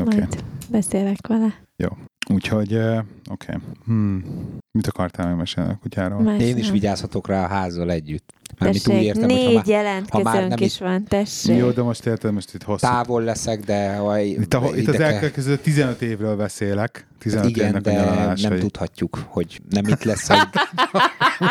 [0.00, 0.18] Okay.
[0.18, 1.54] majd beszélek vele.
[2.30, 2.98] Úgyhogy, uh,
[3.30, 3.52] oké.
[3.52, 3.56] Okay.
[3.84, 4.24] Hmm.
[4.78, 6.20] Mit akartál megmesélni a kutyáról?
[6.20, 6.72] Más Én is nem.
[6.72, 8.32] vigyázhatok rá a házzal együtt.
[8.58, 11.56] Mármint úgy értem, hogy ha négy már jelentkezőnk nem is van, tessék.
[11.56, 12.86] Jó, de most érted, most itt hosszú.
[12.86, 17.06] távol leszek, de ha Itt, a, itt az elkövetkező 15 évről beszélek.
[17.18, 20.38] 15 Igen, évnek de nem tudhatjuk, hogy nem itt leszek.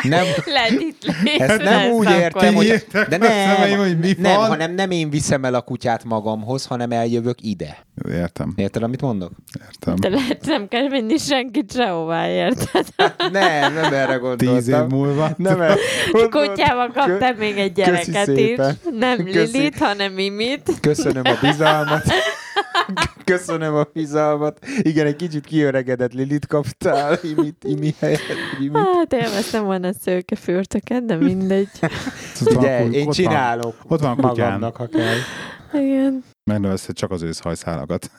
[0.04, 1.06] Nem, Lehet itt
[1.38, 4.48] ezt nem lesz úgy értem, hogy, de nem, hogy mi nem, van.
[4.48, 7.78] hanem nem én viszem el a kutyát magamhoz, hanem eljövök ide.
[8.10, 9.32] Értem, Érted, amit mondok?
[9.62, 9.96] értem.
[9.96, 12.86] De lehet nem kell vinni senkit sehová, érted?
[13.32, 14.56] Nem, nem erre gondoltam.
[14.56, 15.30] Tíz év múlva.
[15.38, 15.76] Nem erre
[16.12, 16.48] gondoltam.
[16.48, 18.58] Kutyával kaptál még egy gyereket is.
[18.92, 19.58] Nem Köszi.
[19.58, 20.72] Lilit, hanem Mimit.
[20.82, 22.04] Köszönöm a bizalmat.
[23.26, 24.60] Köszönöm a bizalmat.
[24.82, 28.22] Igen, egy kicsit kiöregedett Lilit kaptál, imit, imi helyett.
[28.62, 28.78] Imi.
[29.00, 31.70] Hát élveztem volna a szőkefürtöket, de mindegy.
[32.40, 34.48] Van De én ott van- csinálok Ott van a kutyám.
[34.48, 35.16] magamnak, ha kell.
[35.82, 36.24] Igen.
[36.44, 38.12] Megnövezted csak az őszhajszálakat.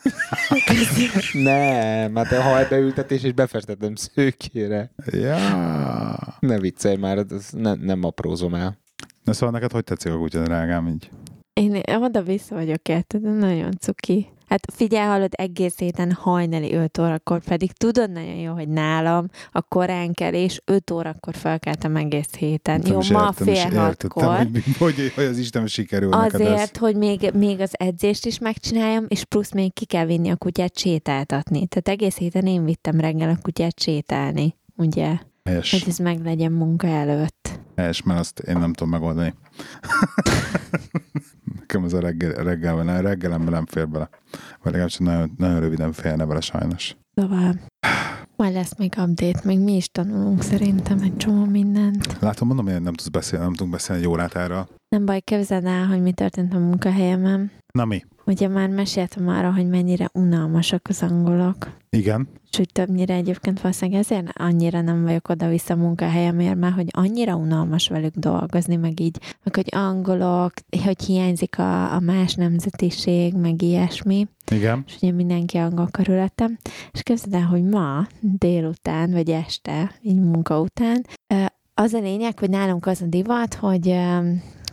[1.33, 4.91] Nem, hát a hajbeültetés és befestettem szőkére.
[5.05, 5.37] Ja.
[6.39, 8.77] Ne viccelj már, ez nem, nem aprózom el.
[9.23, 11.09] Na szóval neked hogy tetszik a kutya, drágám, így?
[11.53, 14.34] Én oda-vissza vagyok érted, de nagyon cuki.
[14.47, 19.61] Hát figyelj, hallod, egész héten hajnali 5 órakor, pedig tudod nagyon jó, hogy nálam a
[19.61, 22.79] koránkelés 5 órakor felkeltem egész héten.
[22.79, 24.23] Nem jó, ma értem, és fél hatkor.
[24.37, 26.13] Hogy, hogy, hogy az Isten sikerül.
[26.13, 30.35] Azért, hogy még, még az edzést is megcsináljam, és plusz még ki kell vinni a
[30.35, 31.67] kutyát sétáltatni.
[31.67, 35.17] Tehát egész héten én vittem reggel a kutyát sétálni, ugye?
[35.43, 37.49] Helyes, Hogy ez meg legyen munka előtt.
[37.75, 39.33] helyes, mert azt én nem tudom megoldani.
[41.59, 44.09] Nekem ez a reggel, reggelben, reggelemben nem fér bele.
[44.31, 46.95] Vagy legalábbis nagyon, nagyon röviden félne bele sajnos.
[47.13, 47.55] Szóval
[48.35, 52.17] majd lesz még update, még mi is tanulunk szerintem egy csomó mindent.
[52.19, 54.67] Látom, mondom, hogy nem tudsz beszélni, nem tudunk beszélni órát erről.
[54.95, 57.51] Nem baj, képzeld el, hogy mi történt a munkahelyemen.
[57.73, 58.03] Na mi?
[58.25, 61.71] Ugye már meséltem arra, hogy mennyire unalmasak az angolok.
[61.89, 62.27] Igen.
[62.51, 67.35] És hogy többnyire egyébként valószínűleg ezért annyira nem vagyok oda-vissza a munkahelyemért, mert hogy annyira
[67.35, 73.61] unalmas velük dolgozni, meg így, meg hogy angolok, hogy hiányzik a, a más nemzetiség, meg
[73.61, 74.83] ilyesmi, Igen.
[74.87, 76.57] és ugye mindenki angol körülöttem.
[76.91, 81.05] És képzeld el, hogy ma délután, vagy este, így munka után,
[81.73, 83.95] az a lényeg, hogy nálunk az a divat, hogy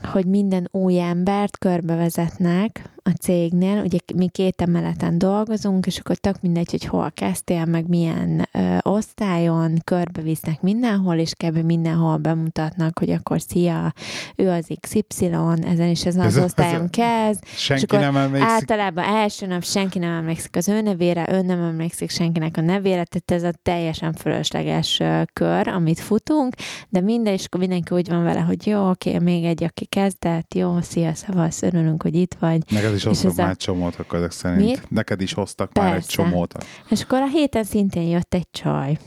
[0.02, 6.40] hogy minden új embert körbevezetnek a cégnél, ugye mi két emeleten dolgozunk, és akkor tök
[6.40, 11.56] mindegy, hogy hol kezdtél, meg milyen ö, osztályon, körbevisznek mindenhol, és kb.
[11.56, 13.92] mindenhol bemutatnak, hogy akkor szia,
[14.36, 15.30] ő az XY,
[15.62, 18.48] ezen is ezen Ez az a- osztályon ez a- kezd, Senki akkor nem emlékszik.
[18.50, 23.04] Általában első nap senki nem emlékszik az ő nevére, ő nem emlékszik senkinek a nevére,
[23.04, 25.00] tehát ez a teljesen fölösleges
[25.32, 26.54] kör, amit futunk,
[26.88, 30.54] de minden, és akkor mindenki úgy van vele, hogy jó, oké, még egy, aki kezdett,
[30.54, 32.62] jó, szia, szavasz, örülünk, hogy itt vagy.
[32.92, 34.60] Neked is És hoztak a- már egy csomót, akkor ezek szerint.
[34.62, 34.90] Mit?
[34.90, 36.08] Neked is hoztak már egy Persze.
[36.10, 36.64] csomót.
[36.88, 38.98] És akkor a héten szintén jött egy csaj.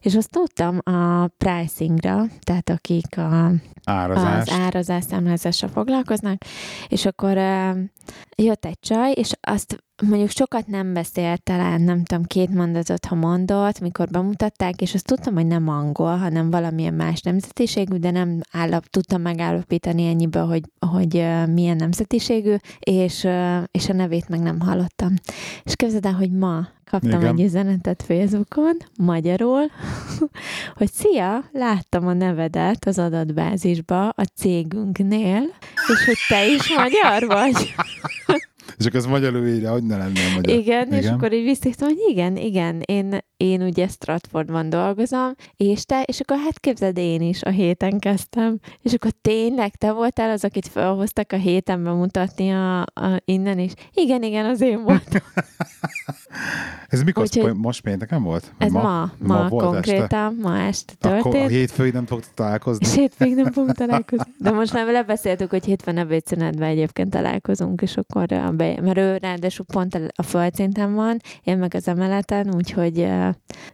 [0.00, 3.50] És azt tudtam a pricingra, tehát akik a,
[3.84, 4.50] Árazást.
[4.50, 6.36] az árazás számlázással foglalkoznak,
[6.88, 7.76] és akkor uh,
[8.36, 13.14] jött egy csaj, és azt mondjuk sokat nem beszélt, talán nem tudom, két mondatot, ha
[13.14, 18.40] mondott, mikor bemutatták, és azt tudtam, hogy nem angol, hanem valamilyen más nemzetiségű, de nem
[18.50, 24.40] állap, tudtam megállapítani ennyiből, hogy, hogy uh, milyen nemzetiségű, és, uh, és a nevét meg
[24.40, 25.14] nem hallottam.
[25.64, 27.34] És képzeld el, hogy ma kaptam Igen.
[27.34, 29.62] egy üzenetet Facebookon, magyarul,
[30.78, 35.42] hogy szia, láttam a nevedet az adatbázisba a cégünknél,
[35.92, 37.74] és hogy te is magyar vagy.
[38.76, 40.58] És akkor ez magyarul írja, hogy ne lennél magyar.
[40.58, 45.84] Igen, igen, és akkor így visszaírtam, hogy igen, igen, én, én ugye Stratfordban dolgozom, és
[45.84, 50.30] te, és akkor hát képzeld, én is a héten kezdtem, és akkor tényleg te voltál
[50.30, 53.72] az, akit felhoztak a héten bemutatni a, a innen is.
[53.92, 55.20] Igen, igen, az én voltam.
[56.88, 57.22] Ez mikor?
[57.22, 57.54] Úgyhogy-.
[57.54, 58.52] Most pénteken volt?
[58.58, 60.48] Ez ma, ma, ma volt konkrétan, este?
[60.48, 61.50] ma este Akkor a történt.
[61.50, 62.86] hétfőig nem fogtok találkozni?
[62.86, 64.32] És hétvég nem fogunk találkozni.
[64.38, 69.64] De most már lebeszéltük, hogy hétfőn ebédszünetben egyébként találkozunk, és akkor be, mert ő ráadásul
[69.64, 72.92] pont a- földszinten van, én meg az emeleten, úgyhogy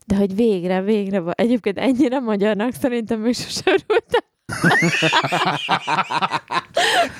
[0.06, 1.22] de hogy végre, végre.
[1.30, 4.30] Egyébként ennyire magyarnak szerintem még örültem.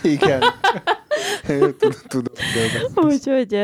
[0.02, 0.42] Igen.
[1.46, 2.34] Tudom, tudom.
[2.94, 3.54] Úgyhogy,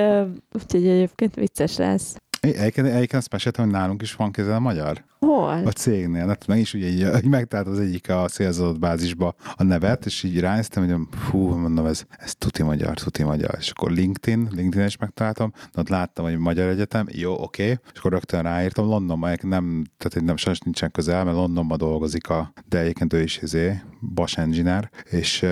[0.52, 2.16] úgyhogy egyébként vicces lesz.
[2.40, 5.04] Egyébként, egyébként azt meséltem, hogy nálunk is van kézzel a magyar.
[5.18, 5.62] Hol?
[5.66, 6.26] A cégnél.
[6.26, 10.22] Hát meg is ugye így, így megtalált az egyik a szélzott bázisba a nevet, és
[10.22, 13.54] így ránéztem, hogy fú, mondom, ez, ez tuti magyar, tuti magyar.
[13.58, 17.78] És akkor LinkedIn, LinkedIn is megtaláltam, de ott láttam, hogy Magyar Egyetem, jó, oké, okay.
[17.92, 22.52] és akkor rögtön ráírtam, Londonban, nem, tehát nem, sajnos nincsen közel, mert Londonban dolgozik, a,
[22.68, 25.46] de egyébként ő is izé, Bosch Engineer, és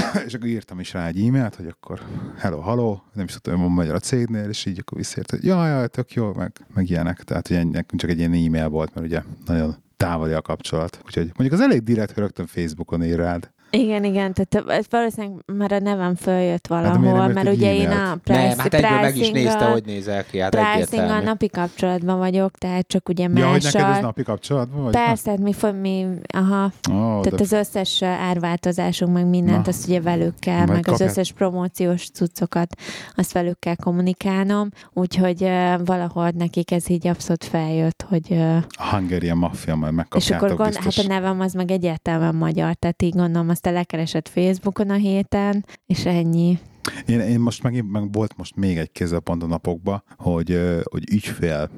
[0.26, 2.00] és akkor írtam is rá egy e-mailt, hogy akkor
[2.38, 5.68] hello, hello, nem is tudtam, hogy magyar a cégnél, és így akkor visszaért, hogy jaj,
[5.68, 7.22] jaj, tök jó, meg, meg ilyenek.
[7.22, 11.00] Tehát ugye nekünk csak egy ilyen e-mail volt, mert ugye nagyon távoli a kapcsolat.
[11.06, 13.50] Úgyhogy mondjuk az elég direkt, hogy rögtön Facebookon ír rád.
[13.70, 18.16] Igen, igen, tehát valószínűleg már a nevem följött miért valahol, hát, mert ugye én a
[18.24, 21.24] price, Nem, hát egyből meg is nézte, hogy nézel ki, hát pricing egyértelmű.
[21.24, 24.00] napi kapcsolatban vagyok, tehát csak ugye Ja, hogy neked ez mással.
[24.00, 24.92] napi kapcsolatban vagy?
[24.92, 29.68] Persze, hát mi, mi, aha, Ó, tehát de az összes árváltozásunk, meg mindent, Na.
[29.68, 32.74] azt ugye velük kell, Majd meg az kapjál- összes promóciós cuccokat,
[33.16, 38.84] azt velük kell kommunikálnom, úgyhogy uh, valahol nekik ez így abszolút feljött, hogy uh, a
[38.90, 43.02] Hungarian Mafia, majd és megkapjátok akkor gond, hát a nevem az meg egyértelműen magyar, tehát
[43.02, 46.58] így gondolom, azt te lekeresett Facebookon a héten, és ennyi.
[47.06, 51.70] Én, én most megint meg volt most még egy kézzelpont a napokban, hogy, hogy ügyfél,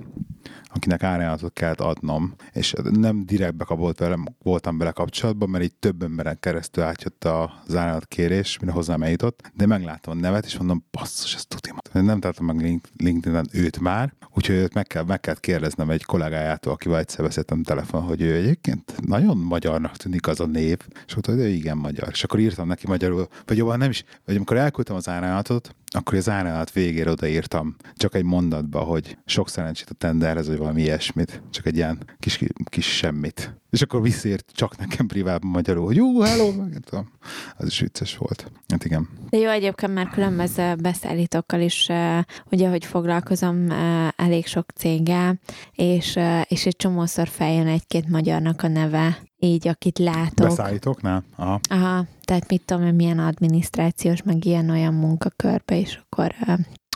[0.75, 6.03] akinek árajánlatot kellett adnom, és nem direktbe kapott velem, voltam bele kapcsolatban, mert így több
[6.03, 7.79] emberen keresztül átjött az
[8.09, 11.75] kérés, mire hozzám eljutott, de megláttam a nevet, és mondom, basszus, ezt tudja.
[11.93, 16.05] Nem találtam meg Link- LinkedIn-en őt már, úgyhogy őt meg, kell, meg kellett kérdeznem egy
[16.05, 21.13] kollégájától, akivel egyszer beszéltem telefon, hogy ő egyébként nagyon magyarnak tűnik az a név, és
[21.13, 22.09] mondta, hogy ő igen magyar.
[22.13, 26.15] És akkor írtam neki magyarul, vagy jobban nem is, vagy amikor elküldtem az árajánlatot, akkor
[26.15, 31.43] az árajánlat végére odaírtam, csak egy mondatba, hogy sok szerencsét a tenderhez, vagy valami ilyesmit,
[31.51, 33.55] csak egy ilyen kis, kis semmit.
[33.71, 37.11] És akkor visszért csak nekem privátban magyarul, hogy jó, hello, meg tudom.
[37.57, 38.51] Az is vicces volt.
[38.69, 39.09] Hát igen.
[39.31, 45.41] De jó, egyébként már különböző beszállítókkal is, eh, ugye, hogy foglalkozom eh, elég sok céggel,
[45.75, 50.47] és, eh, és egy csomószor feljön egy-két magyarnak a neve, így, akit látok.
[50.47, 51.25] Beszállítóknál?
[51.37, 51.61] Aha.
[51.71, 56.35] Aha, tehát mit tudom én, milyen adminisztrációs, meg ilyen-olyan munkakörbe, és akkor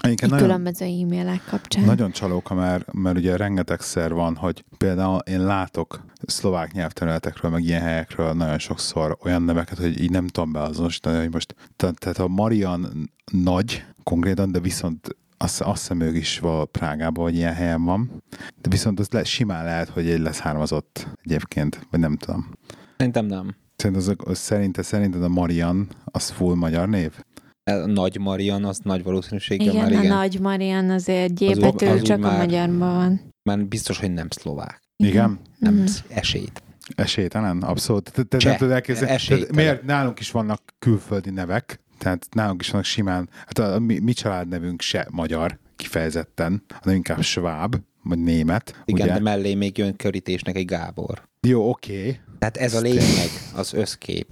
[0.02, 1.84] Egyébként nagyon, különböző e-mailek kapcsán.
[1.84, 7.80] Nagyon csalóka, mert, mert ugye rengetegszer van, hogy például én látok szlovák nyelvterületekről, meg ilyen
[7.80, 12.28] helyekről nagyon sokszor olyan neveket, hogy így nem tudom beazonosítani, hogy most, tehát, tehát a
[12.28, 17.84] Marian nagy konkrétan, de viszont azt, azt hiszem ők is val Prágában, hogy ilyen helyen
[17.84, 18.22] van.
[18.60, 22.50] De viszont az le, simán lehet, hogy egy leszármazott egyébként, vagy nem tudom.
[22.96, 23.54] Szerintem nem.
[23.76, 27.12] Szerinted, az, az szerinted, szerinted a Marian az full magyar név?
[27.64, 30.16] A Nagy Marian, az nagy valószínűséggel igen, már a igen.
[30.16, 33.20] Nagy Marian azért G Az- az csak a már- magyarban van.
[33.42, 34.82] Már biztos, hogy nem szlovák.
[34.96, 35.38] Igen?
[35.58, 35.84] Nem Mhm.
[36.08, 36.62] esélyt.
[36.94, 38.12] Esélytelen, abszolút.
[38.12, 38.48] Te, te Cseh.
[38.50, 39.44] nem tudod elképzelni.
[39.54, 43.98] Miért nálunk is vannak külföldi nevek, tehát nálunk is vannak simán, hát a, a mi,
[43.98, 48.82] mi családnevünk se magyar kifejezetten, hanem inkább sváb, vagy német.
[48.84, 49.14] Igen, ugye?
[49.14, 51.28] de mellé még jön körítésnek egy Gábor.
[51.40, 52.18] Jó, oké, okay.
[52.38, 54.26] Tehát ez a lényeg, az összkép.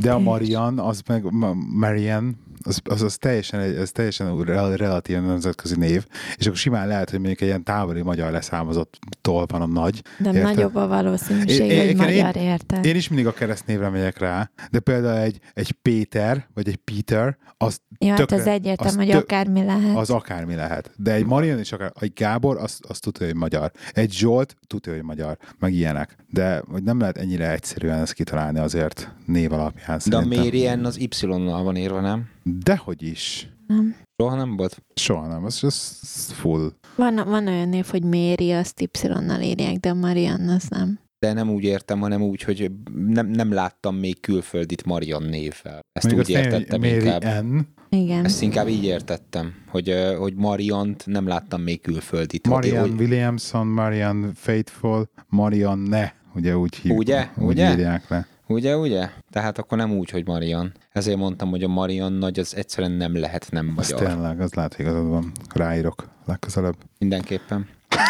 [0.00, 4.76] de a Marian, az meg Ma- Marian, az, az, az teljesen, egy- az teljesen rel-
[4.76, 9.62] relatív nemzetközi név, és akkor simán lehet, hogy mondjuk egy ilyen távoli magyar leszármazottól van
[9.62, 10.02] a nagy.
[10.18, 10.42] De Érted?
[10.42, 12.84] nagyobb a valószínűség, Én- én- hogy én- magyar érted.
[12.84, 17.36] Én is mindig a keresztnévre megyek rá, de például egy, egy Péter, vagy egy Peter,
[17.60, 19.96] az Ja, hát tökre- az egyértelmű, az hogy tök- akármi lehet.
[19.96, 20.90] az akármi lehet.
[20.96, 23.70] De egy Marian is akár, egy Gábor, az, az tudja, hogy magyar.
[23.92, 25.36] Egy Zsolt tudja, hogy magyar.
[25.58, 26.16] Meg ilyenek.
[26.30, 30.40] De hogy nem lehet ennyire egyszerűen ezt kitalálni azért név alapján De a szerintem.
[30.42, 32.28] Mérien az Y-nal van írva, nem?
[32.62, 33.48] Dehogy is.
[33.66, 33.96] Nem.
[34.16, 34.82] Soha nem volt?
[34.94, 35.44] Soha nem.
[35.44, 36.72] Az, az full.
[36.96, 40.98] Van, van olyan név, hogy Méri, azt Y-nal írják, de Marian az nem.
[41.18, 45.80] De nem úgy értem, hanem úgy, hogy nem, nem láttam még külföldit Marian névvel.
[45.92, 47.44] Ezt Még úgy értettem Mary inkább.
[47.44, 47.58] N.
[47.88, 48.24] Igen.
[48.24, 52.48] Ezt inkább így értettem, hogy, hogy Mariant nem láttam még külföldit.
[52.48, 56.12] Marian Hogy, Williamson, Marian Faithful, Marian Ne.
[56.34, 56.98] Ugye úgy hívják.
[56.98, 57.28] Ugye?
[57.36, 57.70] Úgy Ugye?
[57.70, 58.26] írják le.
[58.46, 59.08] ugye, ugye?
[59.30, 60.72] Tehát akkor nem úgy, hogy Marian.
[60.98, 64.08] Ezért mondtam, hogy a Marian nagy az egyszerűen nem lehet nem Az magyar.
[64.08, 65.32] tényleg, az lehet, igazad van.
[65.54, 66.74] Ráírok legközelebb.
[66.98, 67.68] Mindenképpen.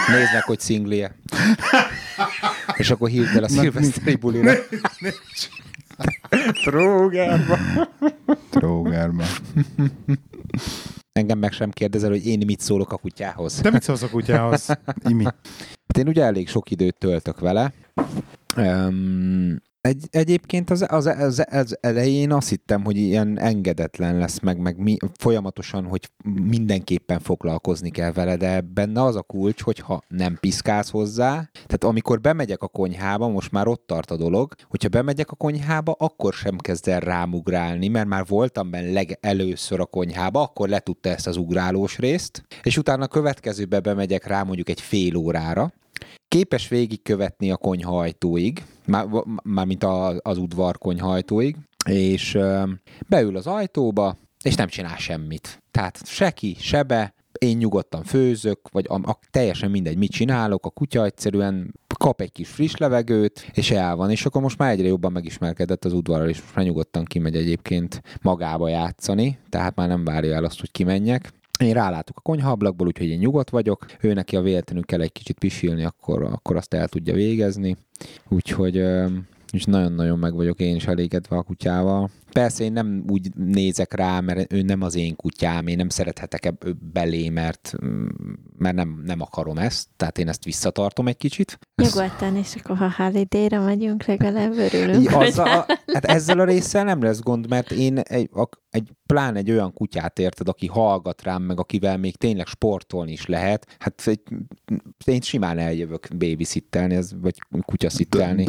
[0.08, 1.16] Nézd meg, hogy szinglie.
[2.76, 4.52] És akkor hívd el a szilveszteri bulira.
[6.64, 7.58] Trógárba.
[8.50, 9.26] Trógerbe.
[11.12, 13.54] Engem meg sem kérdezel, hogy én mit szólok a kutyához.
[13.54, 14.66] Te mit szólsz a kutyához?
[15.08, 15.24] Imi.
[15.24, 17.72] Hát én ugye elég sok időt töltök vele.
[18.56, 24.58] Um, egy, egyébként az, az, az, az elején azt hittem, hogy ilyen engedetlen lesz, meg,
[24.58, 26.10] meg mi, folyamatosan, hogy
[26.42, 31.32] mindenképpen foglalkozni kell vele, de benne az a kulcs, hogyha nem piszkálsz hozzá.
[31.52, 35.92] Tehát amikor bemegyek a konyhába, most már ott tart a dolog, hogyha bemegyek a konyhába,
[35.98, 41.26] akkor sem kezd el rámugrálni, mert már voltam benne legelőször a konyhába, akkor letudta ezt
[41.26, 45.72] az ugrálós részt, és utána a következőbe bemegyek rá mondjuk egy fél órára,
[46.28, 49.06] képes végigkövetni a konyha ajtóig, már,
[49.42, 51.56] már a, az udvar konyha ajtóig,
[51.88, 52.38] és
[53.08, 55.62] beül az ajtóba, és nem csinál semmit.
[55.70, 60.66] Tehát se ki, se be, én nyugodtan főzök, vagy a, a, teljesen mindegy, mit csinálok,
[60.66, 64.70] a kutya egyszerűen kap egy kis friss levegőt, és el van, és akkor most már
[64.70, 69.88] egyre jobban megismerkedett az udvarral, és most már nyugodtan kimegy egyébként magába játszani, tehát már
[69.88, 71.32] nem várja el azt, hogy kimenjek.
[71.58, 73.86] Én rálátok a konyhaablakból, úgyhogy én nyugodt vagyok.
[74.00, 77.76] Ő neki, a véletlenül kell egy kicsit pisilni, akkor, akkor azt el tudja végezni.
[78.28, 78.76] Úgyhogy,
[79.52, 82.10] és nagyon-nagyon meg vagyok én is elégedve a kutyával.
[82.32, 86.44] Persze én nem úgy nézek rá, mert ő nem az én kutyám, én nem szerethetek
[86.44, 87.72] ebb belé, mert,
[88.58, 91.58] mert nem, nem akarom ezt, tehát én ezt visszatartom egy kicsit.
[91.82, 95.12] Nyugodtan, és akkor ha holiday megyünk, legalább örülünk.
[95.12, 99.36] Az a, hát ezzel a résszel nem lesz gond, mert én egy, a, egy plán
[99.36, 104.02] egy olyan kutyát érted, aki hallgat rám, meg akivel még tényleg sportolni is lehet, hát
[104.06, 104.20] egy,
[105.04, 108.46] én simán eljövök babysittelni, ez, vagy kutyaszittelni.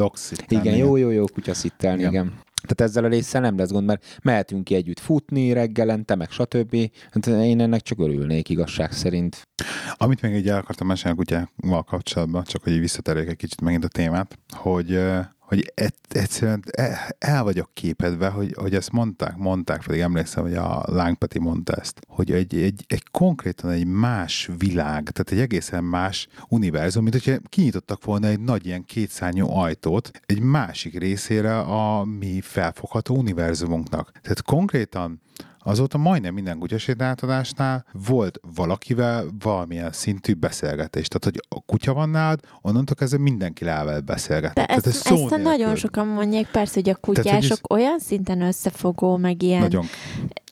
[0.48, 2.12] Igen, jó, jó, jó, kutyaszittelni, igen.
[2.12, 2.34] igen.
[2.62, 6.92] Tehát ezzel a résszel nem lesz gond, mert mehetünk ki együtt futni reggelente, meg stb.
[7.12, 9.42] Hát én ennek csak örülnék igazság szerint.
[9.94, 13.84] Amit még így el akartam mesélni a kutyával kapcsolatban, csak hogy visszaterjek egy kicsit megint
[13.84, 15.00] a témát, hogy
[15.50, 15.74] hogy
[16.08, 21.40] egyszerűen e, el vagyok képedve, hogy, hogy ezt mondták, mondták, pedig emlékszem, hogy a Lángpeti
[21.40, 27.04] mondta ezt, hogy egy, egy, egy konkrétan egy más világ, tehát egy egészen más univerzum,
[27.04, 33.16] mint hogyha kinyitottak volna egy nagy ilyen kétszárnyú ajtót egy másik részére a mi felfogható
[33.16, 34.12] univerzumunknak.
[34.22, 35.22] Tehát konkrétan
[35.70, 41.08] Azóta majdnem minden kutyasétáltatásnál volt valakivel valamilyen szintű beszélgetés.
[41.08, 44.62] Tehát, hogy a kutya van nálad, onnantól kezdve mindenki el beszélgetni.
[44.62, 47.78] De ezt, ez ezt nagyon sokan mondják, persze, hogy a kutyások ez...
[47.78, 49.86] olyan szinten összefogó, meg ilyen nagyon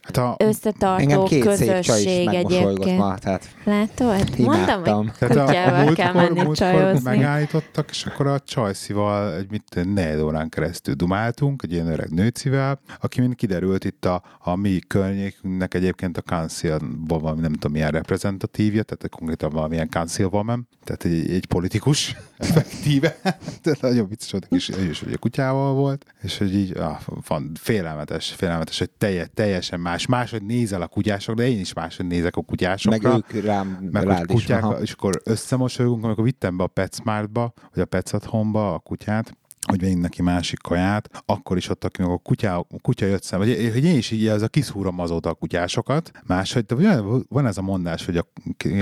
[0.08, 2.98] Hát a, összetartó engem két közösség egyébként.
[2.98, 4.40] Ma, tehát Látod?
[4.40, 7.10] Mondtam, hogy kutyával kell menni múltkor csajozni.
[7.10, 12.80] megállítottak, és akkor a csajszival egy mit negyed órán keresztül dumáltunk, egy ilyen öreg nőcivel,
[13.00, 17.92] aki mind kiderült itt a, a mi környékünknek egyébként a council-ban valami nem tudom milyen
[17.92, 23.18] reprezentatívja, tehát konkrétan valamilyen councilwoman, tehát egy, egy politikus, effektíve.
[23.62, 27.00] tehát nagyon vicces volt, és ő is hogy a kutyával volt, és hogy így ah,
[27.28, 32.06] van, félelmetes, félelmetes, hogy telje, teljesen más, máshogy nézel a kutyások, de én is máshogy
[32.06, 33.10] nézek a kutyásokra.
[33.10, 34.82] Meg ők rám meg rád kutyák, is.
[34.82, 40.02] És akkor összemosolygunk, amikor vittem be a PetSmartba, vagy a PetSat a kutyát, hogy vegyünk
[40.02, 43.84] neki másik kaját, akkor is ott, amikor a kutya, a kutya jött szem, vagy hogy
[43.84, 48.06] én is így ez a kiszúrom azóta a kutyásokat, máshogy, de van ez a mondás,
[48.06, 48.28] hogy a,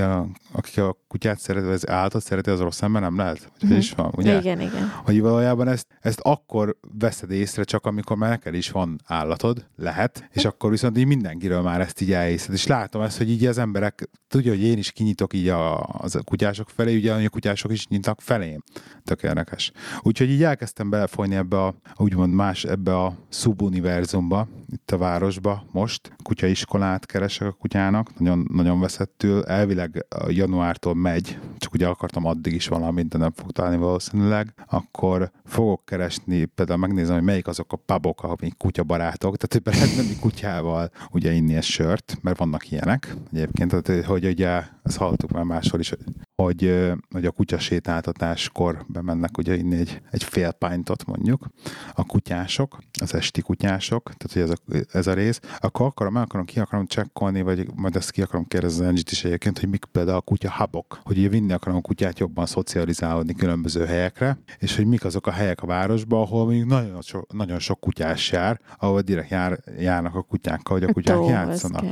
[0.01, 3.51] a, aki a kutyát szereti, az állatot szereti, az rossz ember nem lehet?
[3.59, 3.77] Hogy mm-hmm.
[3.77, 4.39] is van, ugye?
[4.39, 4.91] Igen, igen.
[5.03, 10.29] Hogy valójában ezt, ezt akkor veszed észre, csak amikor már neked is van állatod, lehet,
[10.31, 12.53] és akkor viszont így mindenkiről már ezt így elhiszed.
[12.53, 16.15] És látom ezt, hogy így az emberek, tudja, hogy én is kinyitok így a, az
[16.15, 18.63] a kutyások felé, ugye a kutyások is nyitnak felém.
[19.03, 19.71] Tök érdekes.
[20.01, 20.43] Úgyhogy így
[20.75, 26.13] elkezdtem belefolyni ebbe a, úgymond más, ebbe a szubuniverzumba, itt a városba most.
[26.23, 29.43] Kutyaiskolát keresek a kutyának, nagyon, nagyon veszettül.
[29.43, 35.31] Elvileg januártól megy, csak ugye akartam addig is valamit, de nem fog találni valószínűleg, akkor
[35.45, 39.95] fogok keresni, például megnézem, hogy melyik azok a pubok, amik kutyabarátok, tehát hogy be lehet
[39.95, 45.31] menni kutyával ugye inni egy sört, mert vannak ilyenek egyébként, tehát hogy ugye, ezt hallottuk
[45.31, 45.93] már máshol is,
[46.35, 51.47] hogy, hogy a kutya sétáltatáskor bemennek ugye inni egy, egy fél pintot mondjuk.
[51.93, 56.23] A kutyások, az esti kutyások, tehát hogy ez a, ez a rész, akkor akarom, meg
[56.23, 59.85] akarom, ki akarom csekkolni, vagy majd ezt ki akarom kérdezni az is egyébként, hogy mik
[59.85, 64.75] például a kutya hubok, hogy ugye vinni akarom a kutyát jobban szocializálódni különböző helyekre, és
[64.75, 68.59] hogy mik azok a helyek a városban, ahol mondjuk nagyon sok, nagyon sok kutyás jár,
[68.77, 71.83] ahol direkt jár, járnak a kutyákkal, hogy a kutyák Tó, játszanak.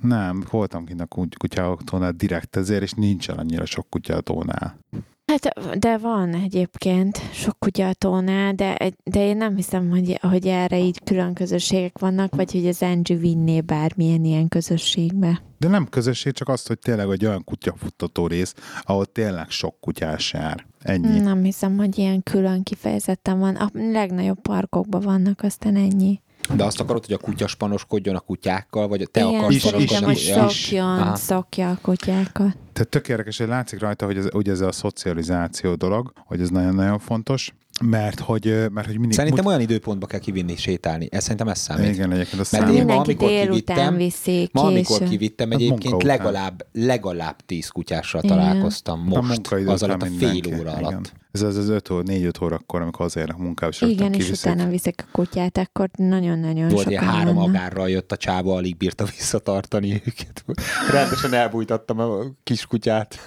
[0.00, 1.06] Nem, voltam kint a
[1.38, 1.98] kutyáktól
[2.30, 4.78] direkt ezért, és nincsen annyira sok kutya a tónál.
[5.26, 10.46] Hát, de van egyébként sok kutya a tónál, de, de én nem hiszem, hogy, hogy
[10.46, 15.42] erre így külön közösségek vannak, vagy hogy az Angie vinné bármilyen ilyen közösségbe.
[15.58, 20.32] De nem közösség, csak azt, hogy tényleg egy olyan kutyafuttató rész, ahol tényleg sok kutyás
[20.32, 20.66] jár.
[20.82, 21.18] Ennyi.
[21.18, 23.56] Nem hiszem, hogy ilyen külön kifejezetten van.
[23.56, 26.20] A legnagyobb parkokban vannak, aztán ennyi.
[26.54, 29.98] De azt akarod, hogy a kutya spanoskodjon a kutyákkal, vagy te Igen, akarsz is, is,
[29.98, 32.56] hogy szokjon, szokja a kutyákat.
[32.80, 36.48] Tehát tök érdekes, hogy látszik rajta, hogy ez, ugye ez a szocializáció dolog, hogy ez
[36.48, 37.54] nagyon-nagyon fontos.
[37.84, 39.12] Mert hogy, mert hogy mindig...
[39.12, 39.52] Szerintem mut...
[39.52, 41.08] olyan időpontba kell kivinni, sétálni.
[41.10, 41.94] Ez szerintem ez számít.
[41.94, 46.66] Igen, egyébként a Mert én ma, amikor kivittem, viszik, ma, amikor kivittem, hát egyébként legalább,
[46.72, 48.36] legalább tíz kutyással Igen.
[48.36, 50.90] találkoztam most, az alatt a fél óra alatt.
[50.90, 51.06] Igen.
[51.32, 54.68] Ez az az 5 óra, 4 óra akkor, amikor azért munkába, és Igen, és utána
[54.68, 59.92] viszik a kutyát, akkor nagyon-nagyon Volt ilyen három agárral jött a csába, alig bírta visszatartani
[59.92, 60.44] őket.
[60.90, 63.18] Rendesen elbújtattam a kis kutyát.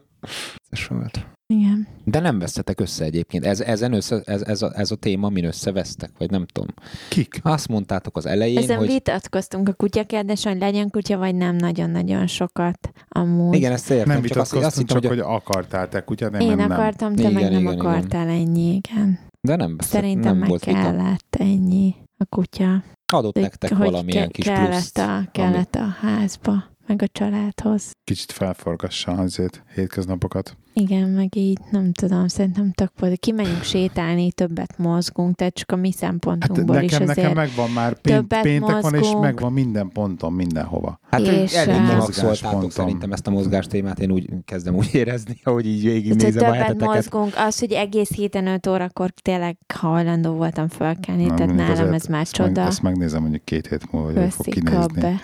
[0.70, 1.26] Ez volt.
[1.46, 1.88] Igen.
[2.04, 3.44] De nem vesztetek össze egyébként.
[3.44, 6.68] Ez, ezen össze, ez, ez, a, ez a téma, min összevesztek, vagy nem tudom.
[7.08, 7.40] Kik?
[7.42, 8.86] Azt mondtátok az elején, Ezen hogy...
[8.86, 13.56] vitatkoztunk a kutyakérdes, hogy legyen kutya, vagy nem nagyon-nagyon sokat amúgy.
[13.56, 14.08] Igen, ezt értem.
[14.08, 17.14] Nem vitatkoztunk, azt, azt hittem, csak hogy, hogy akartál te kutyát, én, én nem, akartam,
[17.14, 18.40] te igen, meg nem igen, akartál igen.
[18.40, 19.18] ennyi, igen.
[19.40, 21.44] De nem veszett, Szerintem nem meg volt kellett vita.
[21.44, 22.82] ennyi a kutya.
[23.12, 24.98] Adott hogy, nektek hogy valamilyen ke- kis kellett pluszt.
[24.98, 25.84] A, kellett ami...
[25.84, 27.92] a házba meg a családhoz.
[28.04, 30.56] Kicsit felforgassa azért hétköznapokat.
[30.72, 33.18] Igen, meg így nem tudom, szerintem tök volt.
[33.18, 37.16] Kimegyünk sétálni, többet mozgunk, tehát csak a mi Hát szempontunkból is nekem, azért.
[37.28, 39.22] nekem megvan már pént, többet péntek van, és mozgunk.
[39.24, 41.00] megvan minden ponton, mindenhova.
[41.10, 42.70] Hát És, elég eh, mozgáspontom.
[42.70, 46.94] szerintem ezt a mozgástémát, én úgy kezdem úgy érezni, ahogy így végignézem a többet heteteket.
[46.94, 51.92] mozgunk, az, hogy egész héten 5 órakor tényleg hajlandó voltam fölkelni, Na, tehát nálam azért
[51.92, 52.60] ez már ezt meg- csoda.
[52.60, 55.00] Ezt megnézem, mondjuk két hét múlva, hogy hogy fog kinézni.
[55.00, 55.14] be.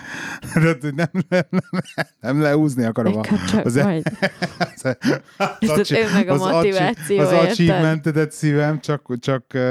[0.53, 1.61] Hogy nem, nem, nem,
[2.21, 3.21] nem leúzni akarom a,
[3.63, 4.03] az, majd.
[5.59, 9.61] az, az ő meg a az motiváció, Az achievementedet szívem, csak, csak uh,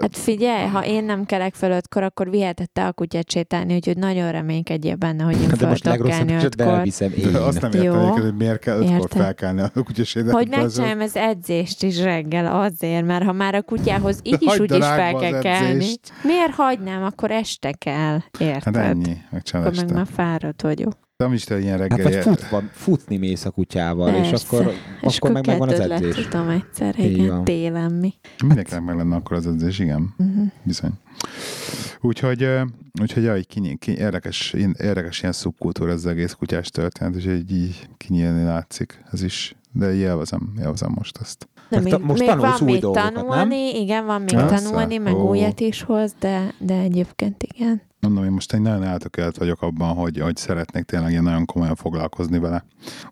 [0.00, 3.96] Hát figyelj, ha én nem kelek föl ötkor, akkor viheted te a kutyát sétálni, úgyhogy
[3.96, 6.66] nagyon reménykedjél benne, hogy én Hát De most tudok legrosszabb ötkor.
[6.66, 8.06] elviszem de azt nem értem, Jó.
[8.06, 9.20] hogy miért kell ötkor Értem.
[9.22, 10.32] felkelni a kutyasédet.
[10.32, 14.60] Hogy megcsináljam az edzést is reggel azért, mert ha már a kutyához így is hagyd
[14.60, 15.68] úgy is fel kell az kelni.
[15.68, 16.00] edzést.
[16.22, 17.02] Miért hagynám?
[17.04, 18.18] Akkor este kell.
[18.38, 18.76] Érted?
[18.76, 20.92] Hát ennyi, megcsinálod Akkor meg már fáradt vagyok.
[21.16, 22.14] Nem is te ilyen Hát reggeli.
[22.14, 24.46] vagy futva, futni mész a kutyával, és Persze.
[24.56, 26.16] akkor, És akkor meg megvan az edzés.
[26.16, 28.14] letudom egyszer, Így igen, télen mi.
[28.44, 30.14] Mindenkinek meg lenne akkor az edzés, igen.
[30.18, 30.46] Uh-huh.
[30.62, 30.90] Bizony.
[32.00, 32.48] Úgyhogy,
[33.00, 37.26] úgyhogy jaj, kinyi, ki, érdekes, ilyen- érdekes ilyen szubkultúra ez az egész kutyás történet, és
[37.26, 39.02] így, így kinyílni látszik.
[39.12, 41.48] Ez is, de élvezem, élvezem most ezt.
[41.68, 44.64] De még, most még van új dolgokat, tanulni, igen, van még Persze.
[44.70, 45.28] tanulni, meg Ó.
[45.28, 47.82] újat is hoz, de, de egyébként igen.
[48.06, 51.74] Mondom, én most egy nagyon eltökélt vagyok abban, hogy, hogy szeretnék tényleg ilyen nagyon komolyan
[51.74, 52.64] foglalkozni vele.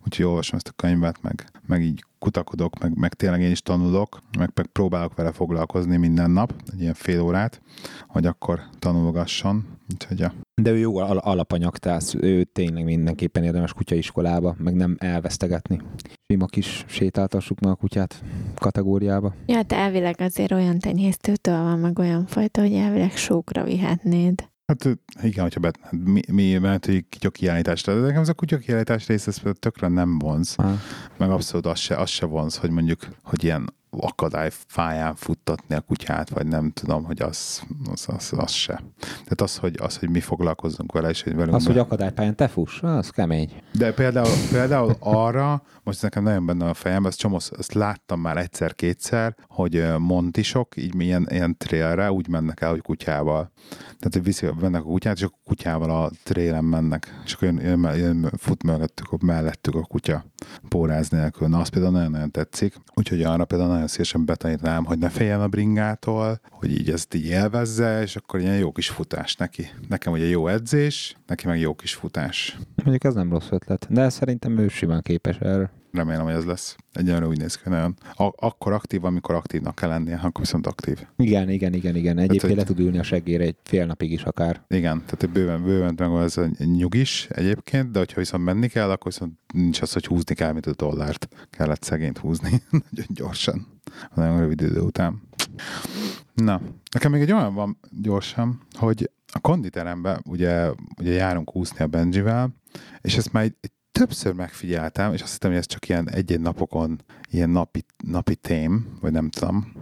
[0.05, 4.21] Úgyhogy olvasom ezt a könyvet, meg, meg így kutakodok, meg, meg tényleg én is tanulok,
[4.37, 7.61] meg, meg próbálok vele foglalkozni minden nap, egy ilyen fél órát,
[8.07, 9.65] hogy akkor tanulgasson.
[9.93, 10.33] Úgyhogy ja.
[10.61, 15.81] De ő jó al- alapanyag, tehát ő tényleg mindenképpen érdemes kutyaiskolába, meg nem elvesztegetni.
[16.27, 18.23] Sima kis sétáltassuk meg a kutyát
[18.55, 19.33] kategóriába.
[19.45, 24.53] Ja, hát elvileg azért olyan tenyésztőtől van, meg olyan fajta, hogy elvileg sókra vihetnéd.
[24.67, 28.33] Hát igen, hogyha bet, hát mi, mi mert hogy kutya kiállításra, de nekem ez a
[28.33, 30.79] kutya kiállítás rész, ez tökre nem vonz, Ah.
[31.17, 36.29] meg abszolút az se, az se vonz, hogy mondjuk, hogy ilyen akadályfáján futtatni a kutyát,
[36.29, 38.83] vagy nem tudom, hogy az, az, az, az se.
[38.99, 42.35] Tehát az, hogy, az, hogy mi foglalkozzunk vele, és hogy velünk Az, be- hogy akadálypályán
[42.35, 43.51] te fuss, az kemény.
[43.73, 48.37] De például, például arra, most nekem nagyon benne a fejemben, ezt csomó, ezt láttam már
[48.37, 53.51] egyszer-kétszer, hogy montisok így ilyen, ilyen trailre úgy mennek el, hogy kutyával.
[53.69, 57.21] Tehát, hogy viszik, mennek a kutyát, és a kutyával a trailen mennek.
[57.25, 60.25] És akkor jön, jön, jön, fut mellettük, a- mellettük a kutya
[60.69, 61.47] póráz nélkül.
[61.47, 62.75] Na, az például nagyon-nagyon tetszik.
[62.93, 67.25] Úgyhogy arra például nagyon szívesen betanítanám, hogy ne féljen a bringától, hogy így ezt így
[67.25, 69.69] élvezze, és akkor ilyen jó kis futás neki.
[69.89, 72.57] Nekem ugye jó edzés, neki meg jó kis futás.
[72.75, 75.71] Mondjuk ez nem rossz ötlet, de szerintem ő simán képes erre.
[75.95, 76.75] Remélem, hogy ez lesz.
[76.93, 77.95] Egyenlőre úgy néz ki, nagyon.
[78.13, 81.05] A- akkor aktív, amikor aktívnak kell lennie, akkor viszont aktív.
[81.17, 82.17] Igen, igen, igen, igen.
[82.17, 84.61] Egyébként hogy- le tud ülni a seggére egy fél napig is akár.
[84.67, 88.89] Igen, tehát hogy bőven, bőven meg ez a nyugis egyébként, de hogyha viszont menni kell,
[88.89, 91.27] akkor viszont nincs az, hogy húzni kell, mint a dollárt.
[91.49, 93.67] Kellett szegényt húzni nagyon gyorsan.
[94.15, 95.21] Nagyon rövid idő után.
[96.33, 96.61] Na,
[96.93, 100.69] nekem még egy olyan van gyorsan, hogy a konditeremben ugye,
[100.99, 102.49] ugye járunk úszni a Benjivel,
[103.01, 106.39] és ezt már egy, egy többször megfigyeltem, és azt hittem, hogy ez csak ilyen egy-egy
[106.39, 109.73] napokon ilyen napi, napi tém, vagy nem tudom.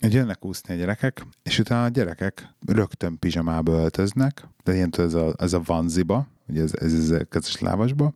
[0.00, 5.14] Hogy jönnek úszni a gyerekek, és utána a gyerekek rögtön pizsamába öltöznek, de ilyen ez
[5.14, 8.14] a, ez a vanziba, ugye ez, ez, ez a kezes lávasba,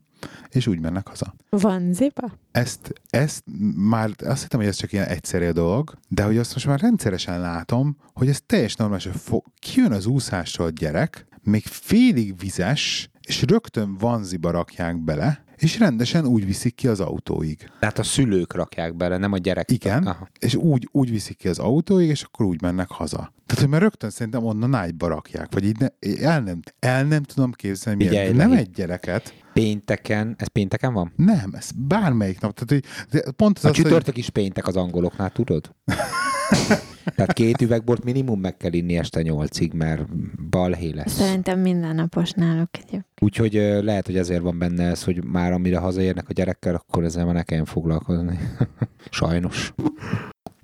[0.48, 1.34] és úgy mennek haza.
[1.48, 2.32] Van zipa?
[2.50, 3.42] Ezt, ezt
[3.74, 7.40] már azt hittem, hogy ez csak ilyen egyszerű dolog, de hogy azt most már rendszeresen
[7.40, 13.10] látom, hogy ez teljes normális, hogy fo- kijön az úszásról a gyerek, még félig vizes,
[13.26, 17.70] és rögtön vanziba rakják bele, és rendesen úgy viszik ki az autóig.
[17.80, 19.70] Tehát a szülők rakják bele, nem a gyerek.
[19.70, 20.28] Igen, Aha.
[20.38, 23.32] és úgy, úgy viszik ki az autóig, és akkor úgy mennek haza.
[23.46, 25.86] Tehát, hogy már rögtön szerintem onnan ágyba rakják, vagy így ne,
[26.20, 28.12] el, nem, el nem tudom képzelni, miért.
[28.14, 28.60] Figyelj, nem Legi.
[28.60, 31.12] egy gyereket, Pénteken, ez pénteken van?
[31.16, 32.54] nem, ez bármelyik nap.
[32.54, 35.74] Tehát, hogy, pont az, A az hogy, csütörtök is péntek az angoloknál, tudod?
[37.16, 40.06] Tehát két üvegbort minimum meg kell inni este nyolcig, mert
[40.50, 41.12] balhé lesz.
[41.12, 43.04] Szerintem mindennapos náluk egyébként.
[43.20, 47.24] Úgyhogy lehet, hogy ezért van benne ez, hogy már amire hazaérnek a gyerekkel, akkor ezzel
[47.24, 48.38] már ne kelljen foglalkozni.
[49.10, 49.72] Sajnos.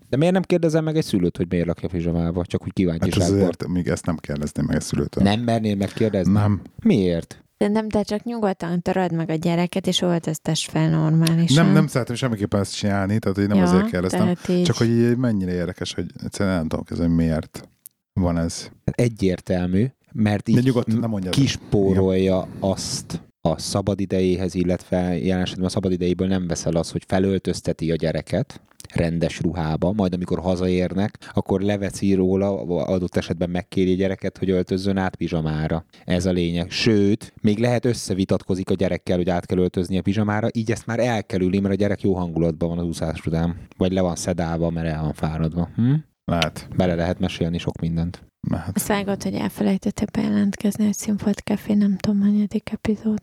[0.09, 2.45] De miért nem kérdezem meg egy szülőt, hogy miért lakja pizsamába?
[2.45, 3.37] Csak úgy hát kíváncsiságból.
[3.37, 5.25] azért, még ezt nem kérdezném meg a szülőtől.
[5.25, 6.33] Nem mernél megkérdezni?
[6.33, 6.63] Nem.
[6.83, 7.45] Miért?
[7.59, 11.65] Szerintem te csak nyugodtan töröd meg a gyereket, és öltöztess fel normálisan.
[11.65, 14.35] Nem, nem szeretem semmiképpen ezt csinálni, tehát hogy nem ja, azért kérdeztem.
[14.49, 14.65] így.
[14.65, 17.69] Csak hogy így mennyire érdekes, hogy egyszerűen nem tudom kezdeni, miért
[18.13, 18.69] van ez.
[18.85, 26.47] Egyértelmű, mert De így nem kispórolja azt a szabadidejéhez, illetve jelen esetben a szabadidejéből nem
[26.47, 28.61] veszel az, hogy felöltözteti a gyereket,
[28.95, 34.97] rendes ruhába, majd amikor hazaérnek, akkor leveci róla, adott esetben megkéri a gyereket, hogy öltözzön
[34.97, 35.85] át pizsamára.
[36.05, 36.71] Ez a lényeg.
[36.71, 40.99] Sőt, még lehet összevitatkozik a gyerekkel, hogy át kell öltözni a pizsamára, így ezt már
[40.99, 43.57] el kell ülni, mert a gyerek jó hangulatban van az úszás után.
[43.77, 45.69] Vagy le van szedálva, mert el van fáradva.
[45.75, 45.95] Hm?
[46.25, 46.69] Lehet.
[46.77, 48.25] Bele lehet mesélni sok mindent.
[48.51, 48.71] Lehet.
[48.77, 53.21] Azt vágott, hogy elfelejtette bejelentkezni, hogy Színfolt Café nem tudom, hanyadik epizód.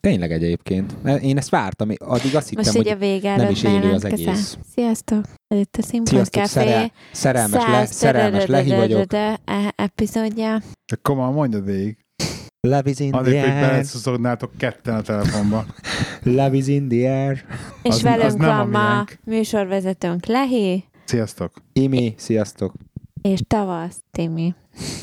[0.00, 0.94] Tényleg egyébként.
[1.22, 4.04] Én ezt vártam, addig azt hittem, Most így hogy a vége nem is élő az
[4.04, 4.58] egész.
[4.74, 5.24] Sziasztok!
[5.46, 6.68] Ez itt a Színfolt Sziasztok, Café.
[6.70, 9.12] szerel, szerelmes, le, szerelmes lehi vagyok.
[9.76, 10.60] epizódja.
[10.92, 11.96] Akkor már mondjad végig.
[12.68, 13.60] Love is in Addig, the hogy air.
[13.60, 15.66] beleszuszognáltok ketten a telefonba.
[16.22, 17.44] Love is in the air.
[17.82, 21.52] És Az- velünk az van ma műsorvezetőnk Lehi, Sziasztok!
[21.72, 22.74] Imi, sziasztok.
[23.22, 24.54] És Tavasz Timi.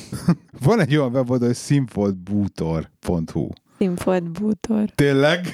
[0.65, 3.47] Van egy olyan weboldal, hogy színfoltbútor.hu.
[3.77, 4.89] Színfolt Bútor.
[4.95, 5.47] Tényleg?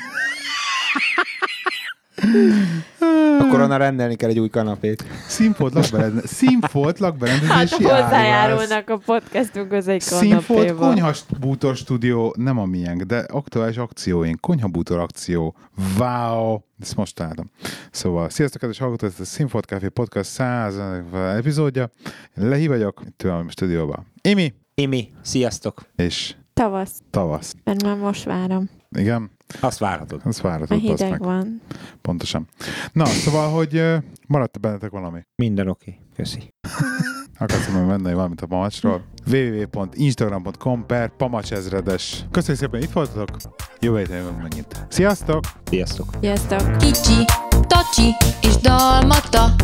[3.39, 5.03] Akkor onnan rendelni kell egy új kanapét.
[5.27, 6.29] Színfolt lakberendezés.
[6.47, 8.01] Színfolt Hát lakberendezési áruház.
[8.03, 10.85] hozzájárulnak a podcastunkhoz egy Színfolt kanapéba.
[10.87, 15.55] konyhabútor stúdió, nem a miénk, de aktuális akcióink, konyhabútor akció.
[15.99, 16.59] Wow!
[16.81, 17.49] Ezt most találtam.
[17.91, 20.75] Szóval, sziasztok, kedves hallgatók, ez a Színfolt Café Podcast 100
[21.37, 21.89] epizódja.
[22.33, 24.05] Lehi vagyok, itt a stúdióban.
[24.21, 25.81] Imi Imi, sziasztok.
[25.95, 27.53] és Tavasz, tavasz.
[27.63, 28.69] mert már most várom.
[28.97, 30.21] Igen, Azt várhatod.
[30.25, 31.19] ez A várható, hideg meg.
[31.19, 31.61] van.
[32.01, 32.47] Pontosan.
[32.91, 33.83] Na, szóval, hogy
[34.27, 35.21] maradt bennetek valami?
[35.35, 35.89] Minden oké.
[35.89, 36.03] Okay.
[36.15, 36.53] Köszi.
[37.37, 39.03] Akarsz mondani venni valamit a pamacsról?
[39.31, 42.25] www.instagram.com per pamacsezredes.
[42.31, 43.37] Köszönjük szépen, itt voltatok.
[43.79, 44.85] Jövő héten jövünk megint.
[44.89, 45.43] Sziasztok!
[45.63, 46.07] Sziasztok.
[46.19, 46.77] Sziasztok!
[46.77, 49.55] Kicsi, tacsi és dalmata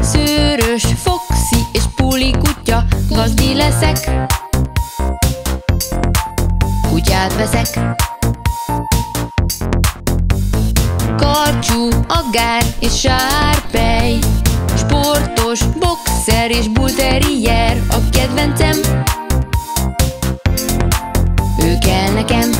[0.00, 4.26] Szőrös, foxi és puli kutya Gazdi leszek
[6.90, 7.78] Kutyát veszek
[11.18, 14.18] Karcsú, agár és sárpej.
[14.76, 18.76] Sportos, boxer és bulterier A kedvencem.
[21.62, 22.50] Ő kell nekem.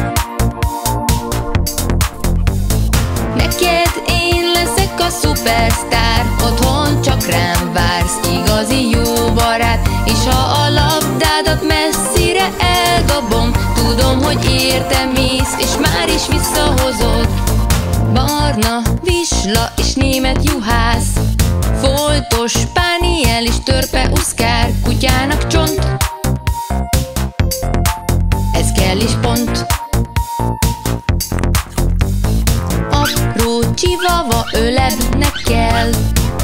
[3.37, 9.89] Neked én leszek a szupersztár Otthon csak rám vársz Igazi jó barát.
[10.05, 17.29] És ha a labdádat messzire eldobom Tudom, hogy értem mész És már is visszahozod
[18.13, 21.13] Barna, visla és német juhász.
[21.81, 25.97] Foltos, pániel és törpe uszkár Kutyának csont.
[28.53, 29.67] Ez kell is pont.
[32.91, 35.91] Apró csivava ölebnek kell.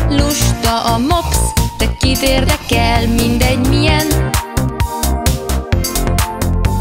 [0.08, 1.36] Lusta a mops,
[1.78, 4.30] te kit érdekel Mindegy milyen.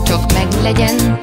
[0.06, 1.18] Csak meglegyen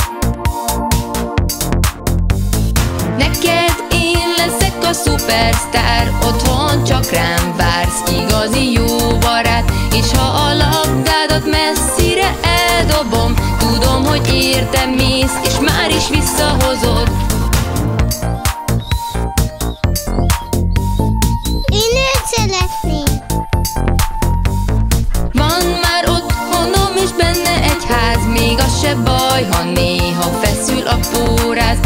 [3.21, 9.73] Neked én leszek a szupersztár Otthon csak rám vársz Igazi jó barát.
[9.95, 17.11] És ha a labdádat messzire eldobom Tudom, hogy értem mész És már is visszahozod.
[21.73, 23.23] Én őt szeretném.
[25.33, 30.99] Van már otthonom és benne egy ház Még az se baj, ha néha feszül a
[31.13, 31.79] póráz